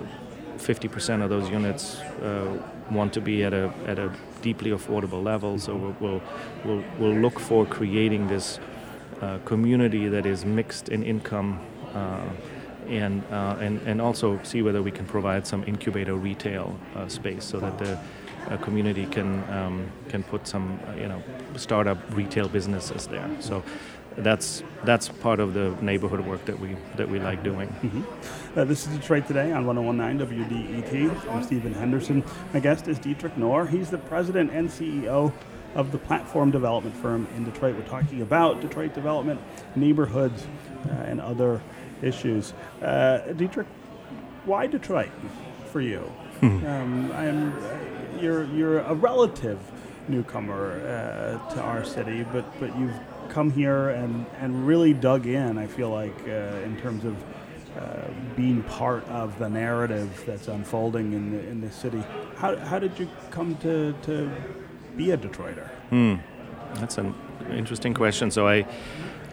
[0.57, 2.57] 50% of those units uh,
[2.91, 4.11] want to be at a, at a
[4.41, 6.21] deeply affordable level, so we'll, we'll,
[6.63, 8.59] we'll, we'll look for creating this
[9.21, 11.59] uh, community that is mixed in income
[11.93, 12.21] uh,
[12.87, 17.43] and, uh, and, and also see whether we can provide some incubator retail uh, space
[17.43, 17.99] so that the
[18.49, 21.21] uh, community can, um, can put some, you know,
[21.55, 23.29] startup retail businesses there.
[23.39, 23.63] So
[24.17, 28.05] that's, that's part of the neighborhood work that we, that we like doing.
[28.55, 31.29] Uh, this is Detroit Today on 1019 WDET.
[31.29, 32.23] I'm Stephen Henderson.
[32.53, 33.67] My guest is Dietrich Knoer.
[33.67, 35.33] He's the president and CEO
[35.75, 37.75] of the platform development firm in Detroit.
[37.75, 39.41] We're talking about Detroit development,
[39.75, 40.47] neighborhoods,
[40.85, 41.61] uh, and other
[42.01, 42.53] issues.
[42.81, 43.67] Uh, Dietrich,
[44.45, 45.11] why Detroit
[45.71, 46.09] for you?
[46.41, 47.53] Um, I'm,
[48.21, 49.59] you're, you're a relative
[50.07, 52.99] newcomer uh, to our city, but, but you've
[53.29, 57.15] come here and, and really dug in, I feel like, uh, in terms of
[57.77, 62.03] uh, being part of the narrative that's unfolding in the, in the city.
[62.37, 64.31] How, how did you come to, to
[64.95, 65.67] be a Detroiter?
[65.89, 66.15] Hmm.
[66.75, 67.13] That's an
[67.51, 68.31] interesting question.
[68.31, 68.65] So I,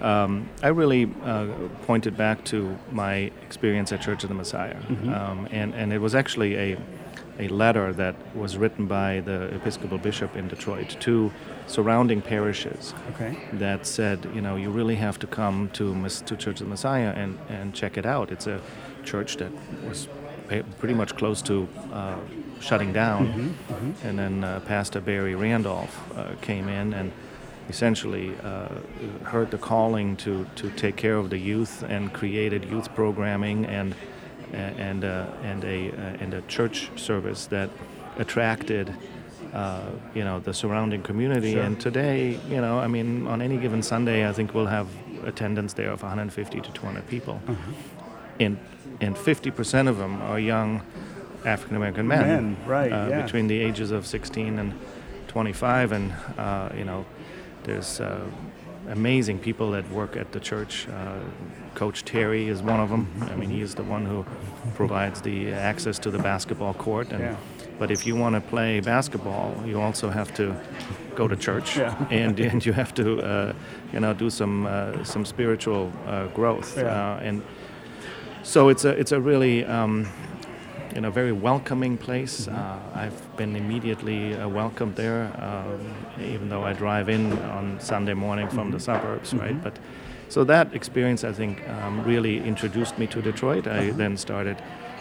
[0.00, 1.46] um, I really uh,
[1.82, 4.76] pointed back to my experience at Church of the Messiah,
[5.14, 6.78] um, and and it was actually a,
[7.38, 11.32] a letter that was written by the Episcopal bishop in Detroit to
[11.66, 13.36] surrounding parishes Okay.
[13.54, 15.94] that said, you know, you really have to come to
[16.26, 18.30] to Church of the Messiah and, and check it out.
[18.30, 18.60] It's a
[19.04, 19.50] church that
[19.88, 20.08] was
[20.78, 22.16] pretty much close to uh,
[22.60, 23.54] shutting down,
[24.04, 27.10] and then uh, Pastor Barry Randolph uh, came in and
[27.68, 28.68] essentially uh,
[29.24, 33.94] heard the calling to, to take care of the youth and created youth programming and
[34.52, 37.70] and uh, and a uh, and a church service that
[38.18, 38.94] attracted
[39.52, 41.52] uh, you know the surrounding community.
[41.52, 41.62] Sure.
[41.62, 44.88] And today, you know, I mean, on any given Sunday, I think we'll have
[45.24, 47.40] attendance there of 150 to 200 people,
[48.40, 48.58] and
[49.00, 50.82] and 50% of them are young
[51.44, 53.22] African American men, Men, right, uh, yeah.
[53.22, 54.74] between the ages of 16 and
[55.28, 57.04] 25, and uh, you know,
[57.64, 58.00] there's.
[58.88, 60.88] Amazing people that work at the church.
[60.88, 61.18] Uh,
[61.74, 63.06] Coach Terry is one of them.
[63.30, 64.24] I mean, he is the one who
[64.74, 67.10] provides the access to the basketball court.
[67.12, 67.36] And, Yeah.
[67.78, 70.54] But if you want to play basketball, you also have to
[71.16, 71.96] go to church, Yeah.
[72.10, 73.52] and, and you have to, uh,
[73.92, 76.76] you know, do some uh, some spiritual uh, growth.
[76.76, 77.14] Yeah.
[77.16, 77.42] Uh, and
[78.42, 80.06] so it's a it's a really um,
[80.94, 82.46] you know very welcoming place.
[82.46, 82.58] Mm-hmm.
[82.58, 88.14] Uh, I've been immediately uh, welcomed there, um, even though I drive in on Sunday
[88.14, 88.70] morning from Mm-hmm.
[88.72, 89.62] the suburbs, right?
[89.62, 89.78] But
[90.28, 93.66] so that experience, I think, um, really introduced me to Detroit.
[93.66, 93.96] I Uh-huh.
[93.96, 94.56] then started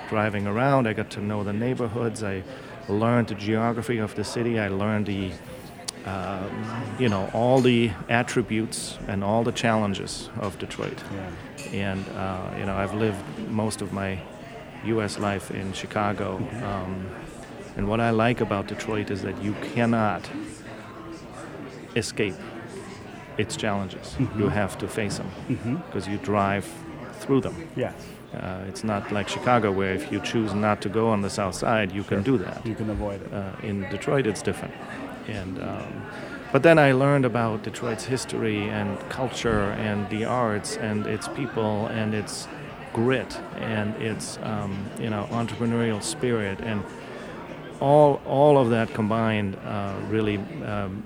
[0.09, 0.87] driving around.
[0.87, 2.21] I got to know the neighborhoods.
[2.23, 2.43] I
[2.89, 4.59] learned the geography of the city.
[4.59, 5.31] I learned the
[6.05, 6.49] um,
[6.99, 11.89] you know all the attributes and all the challenges of Detroit Yeah.
[11.89, 14.17] and uh, you know I've lived most of my
[14.85, 15.19] U.S.
[15.19, 17.07] life in Chicago, um,
[17.77, 20.29] and what I like about Detroit is that you cannot
[21.95, 22.35] escape
[23.37, 24.15] its challenges.
[24.37, 26.67] You have to face them because you drive
[27.19, 27.55] through them.
[27.75, 27.93] Yes.
[28.33, 31.55] Uh, it's not like Chicago where if you choose not to go on the south
[31.55, 33.33] side, you can do that You can avoid it.
[33.33, 34.73] uh, in Detroit, it's different.
[35.27, 36.05] And um,
[36.51, 41.87] but then I learned about Detroit's history and culture and the arts and its people
[41.87, 42.47] and its
[42.93, 46.83] grit and its um, you know entrepreneurial spirit and
[47.79, 51.03] all all of that combined uh, really um,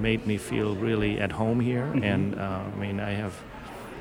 [0.00, 1.84] made me feel really at home here.
[2.02, 3.34] And uh, I mean, I have.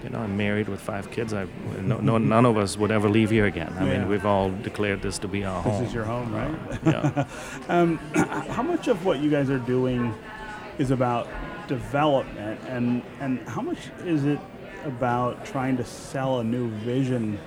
[0.04, 1.32] You know, I'm married with five kids.
[1.32, 1.46] I,
[1.80, 3.72] no, no, none of us would ever leave here again.
[3.78, 4.00] I Yeah.
[4.00, 5.80] mean, we've all declared this to be our home.
[5.80, 6.80] This is your home, right?
[6.84, 7.28] yeah.
[7.70, 7.98] Um,
[8.50, 10.12] how much of what you guys are doing
[10.80, 11.28] is about
[11.68, 14.40] development, and and how much is it
[14.86, 17.40] about trying to sell a new vision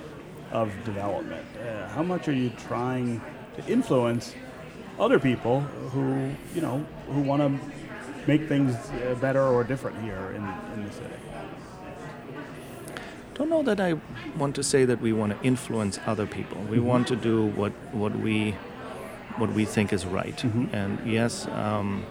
[0.51, 1.45] of development?
[1.57, 3.21] Uh, how much are you trying
[3.55, 4.33] to influence
[4.99, 5.61] other people
[5.91, 7.59] who you know who want to
[8.27, 11.15] make things uh, better or different here in, in the city?
[13.35, 13.95] don't know that I
[14.37, 16.57] want to say that we want to influence other people.
[16.69, 18.55] We want to do what what we
[19.37, 20.41] what we think is right.
[20.71, 22.05] And yes, um,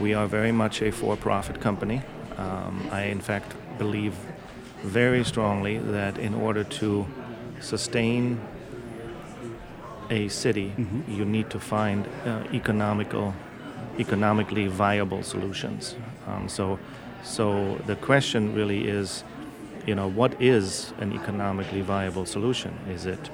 [0.00, 2.00] we are very much a for-profit company.
[2.38, 4.14] Um, I, in fact, believe
[4.82, 7.06] very strongly that in order to
[7.60, 8.40] sustain
[10.10, 10.72] a city,
[11.08, 13.34] you need to find uh, economical,
[13.98, 15.96] economically viable solutions.
[16.26, 16.78] Um, so,
[17.22, 19.24] so the question really is,
[19.86, 22.78] you know, what is an economically viable solution?
[22.88, 23.30] Is it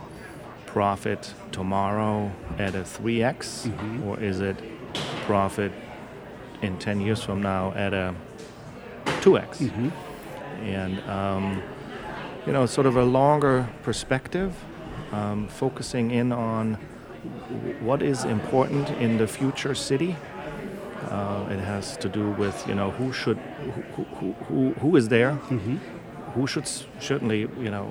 [0.66, 4.56] profit tomorrow at a 3x, or is it
[5.26, 5.72] profit
[6.62, 8.14] in 10 years from now at a
[9.22, 9.92] 2x?
[10.62, 11.62] And um,
[12.46, 14.54] you know, sort of a longer perspective,
[15.12, 16.78] um, focusing in on
[17.80, 20.16] what is important in the future city.
[21.10, 23.38] Uh, it has to do with you know who should
[23.96, 25.32] who, who, who, who is there,
[26.34, 26.66] who should
[27.00, 27.86] certainly you know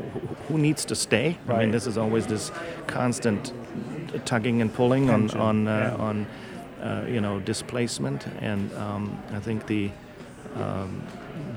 [0.48, 1.38] who, needs to stay.
[1.48, 2.52] I mean, this is always this
[2.86, 3.54] constant
[4.26, 6.04] tugging and pulling on Tension, on uh, yeah.
[6.04, 6.28] on
[6.82, 9.92] uh, you know displacement, and um, I think the
[10.56, 11.02] um,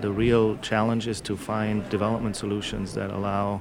[0.00, 3.60] the real challenge is to find development solutions that allow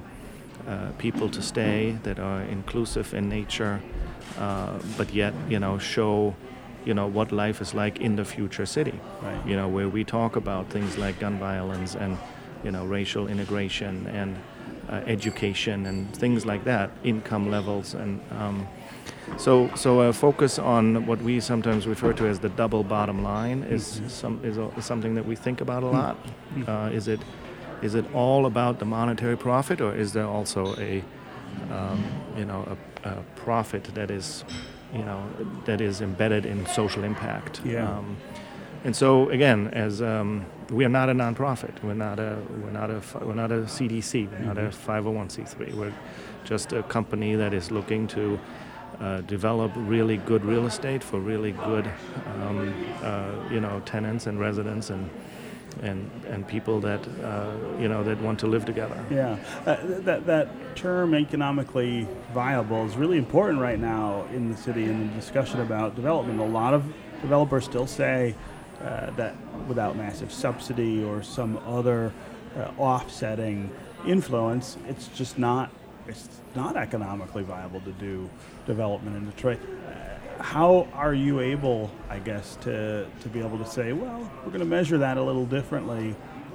[0.68, 3.80] uh, people to stay, that are inclusive in nature,
[4.38, 6.34] uh, but yet you know show
[6.84, 8.98] you know what life is like in the future city.
[9.22, 9.46] Right.
[9.46, 12.18] You know where we talk about things like gun violence and
[12.64, 14.36] you know racial integration and
[14.88, 18.20] uh, education and things like that, income levels and.
[18.30, 18.66] Um,
[19.36, 23.62] so, so a focus on what we sometimes refer to as the double bottom line
[23.62, 26.16] is some is, a, is something that we think about a lot.
[26.66, 27.20] Uh, is it
[27.82, 31.02] is it all about the monetary profit, or is there also a
[31.70, 32.04] um,
[32.36, 34.44] you know a, a profit that is
[34.92, 35.26] you know
[35.64, 37.60] that is embedded in social impact?
[37.64, 37.88] Yeah.
[37.88, 38.16] Um,
[38.82, 42.90] and so again, as um, we are not a nonprofit, we're not a we're not
[42.90, 45.74] a we're not a CDC, we're not a 501c3.
[45.74, 45.92] We're
[46.44, 48.40] just a company that is looking to
[49.00, 51.90] uh, develop really good real estate for really good,
[52.26, 55.08] um, uh, you know, tenants and residents and
[55.82, 59.02] and and people that uh, you know that want to live together.
[59.10, 64.84] Yeah, uh, that that term economically viable is really important right now in the city
[64.84, 66.40] in the discussion about development.
[66.40, 66.84] A lot of
[67.22, 68.34] developers still say
[68.82, 69.34] uh, that
[69.68, 72.12] without massive subsidy or some other
[72.56, 73.70] uh, offsetting
[74.06, 75.70] influence, it's just not
[76.08, 78.28] it's not economically viable to do
[78.66, 79.58] development in Detroit.
[80.38, 84.60] How are you able, I guess, to, to be able to say, well, we're going
[84.60, 86.14] to measure that a little differently,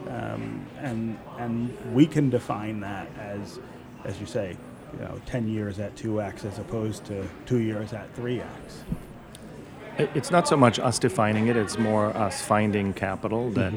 [0.09, 3.59] um, and and we can define that as,
[4.03, 4.57] as you say,
[4.93, 8.43] you know, 10 years at 2x as opposed to two years at 3x.
[8.43, 8.97] It-
[9.97, 13.73] It's not so much us defining it; it's more us finding capital that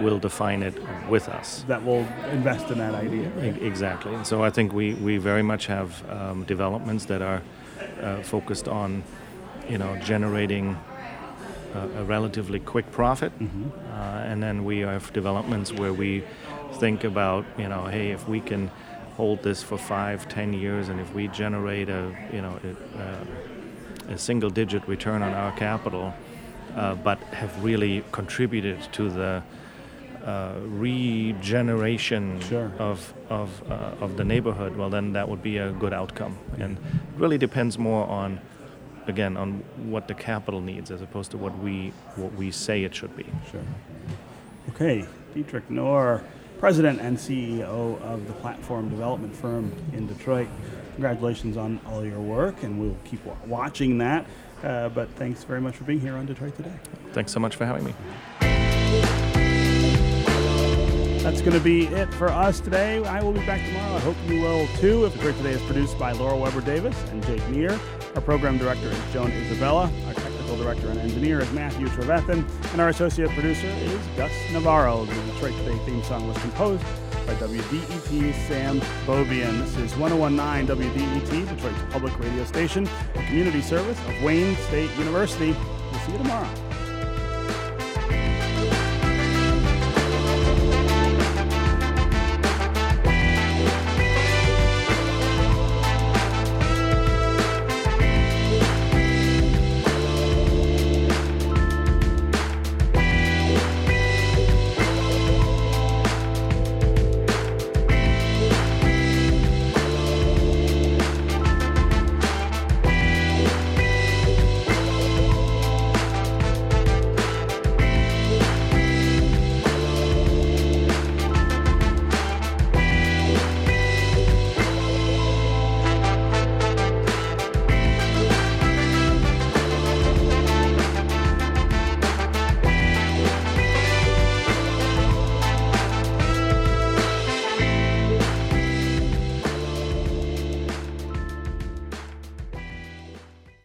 [0.00, 0.74] will define it
[1.08, 1.64] with us.
[1.68, 3.30] That will invest in that idea.
[3.60, 4.14] Exactly.
[4.14, 7.42] And so I think we, we very much have um, developments that are
[8.02, 9.02] uh, focused on,
[9.68, 10.76] you know, generating
[11.74, 16.22] a, a relatively quick profit, uh, and then we have developments where we
[16.74, 18.70] think about, you know, hey, if we can
[19.16, 22.58] hold this for five, ten years, and if we generate a, you know,
[22.98, 23.51] a,
[24.12, 26.12] a, a single-digit return on our capital,
[26.76, 29.42] uh, but have really contributed to the
[30.24, 32.70] uh, regeneration Sure.
[32.78, 36.38] of of uh, of the neighborhood, well, then that would be a good outcome.
[36.60, 38.40] And it really depends more on,
[39.08, 42.94] again, on what the capital needs as opposed to what we what we say it
[42.94, 43.26] should be.
[43.50, 43.60] Sure.
[44.68, 45.04] Okay,
[45.34, 46.22] Dietrich Knoer,
[46.60, 50.46] President and CEO of the platform development firm in Detroit.
[50.92, 54.26] Congratulations on all your work, and we'll keep wa- watching that.
[54.62, 56.72] Uh, but thanks very much for being here on Detroit Today.
[57.12, 57.94] Thanks so much for having me.
[61.22, 63.02] That's going to be it for us today.
[63.04, 63.94] I will be back tomorrow.
[63.94, 65.04] I hope you will too.
[65.04, 67.78] If Detroit Today is produced by Laura Weber Davis and Jake Neher.
[68.16, 69.90] Our program director is Joan Isabella.
[70.08, 72.44] Our technical director and engineer is Matthew Trevethan.
[72.72, 75.04] And our associate producer is Gus Navarro.
[75.04, 76.82] The Detroit Today theme song was composed
[77.26, 79.60] by WDET Sam Bovian.
[79.60, 85.52] This is 1019 WDET, Detroit's public radio station, a community service of Wayne State University.
[85.52, 86.61] We'll see you tomorrow.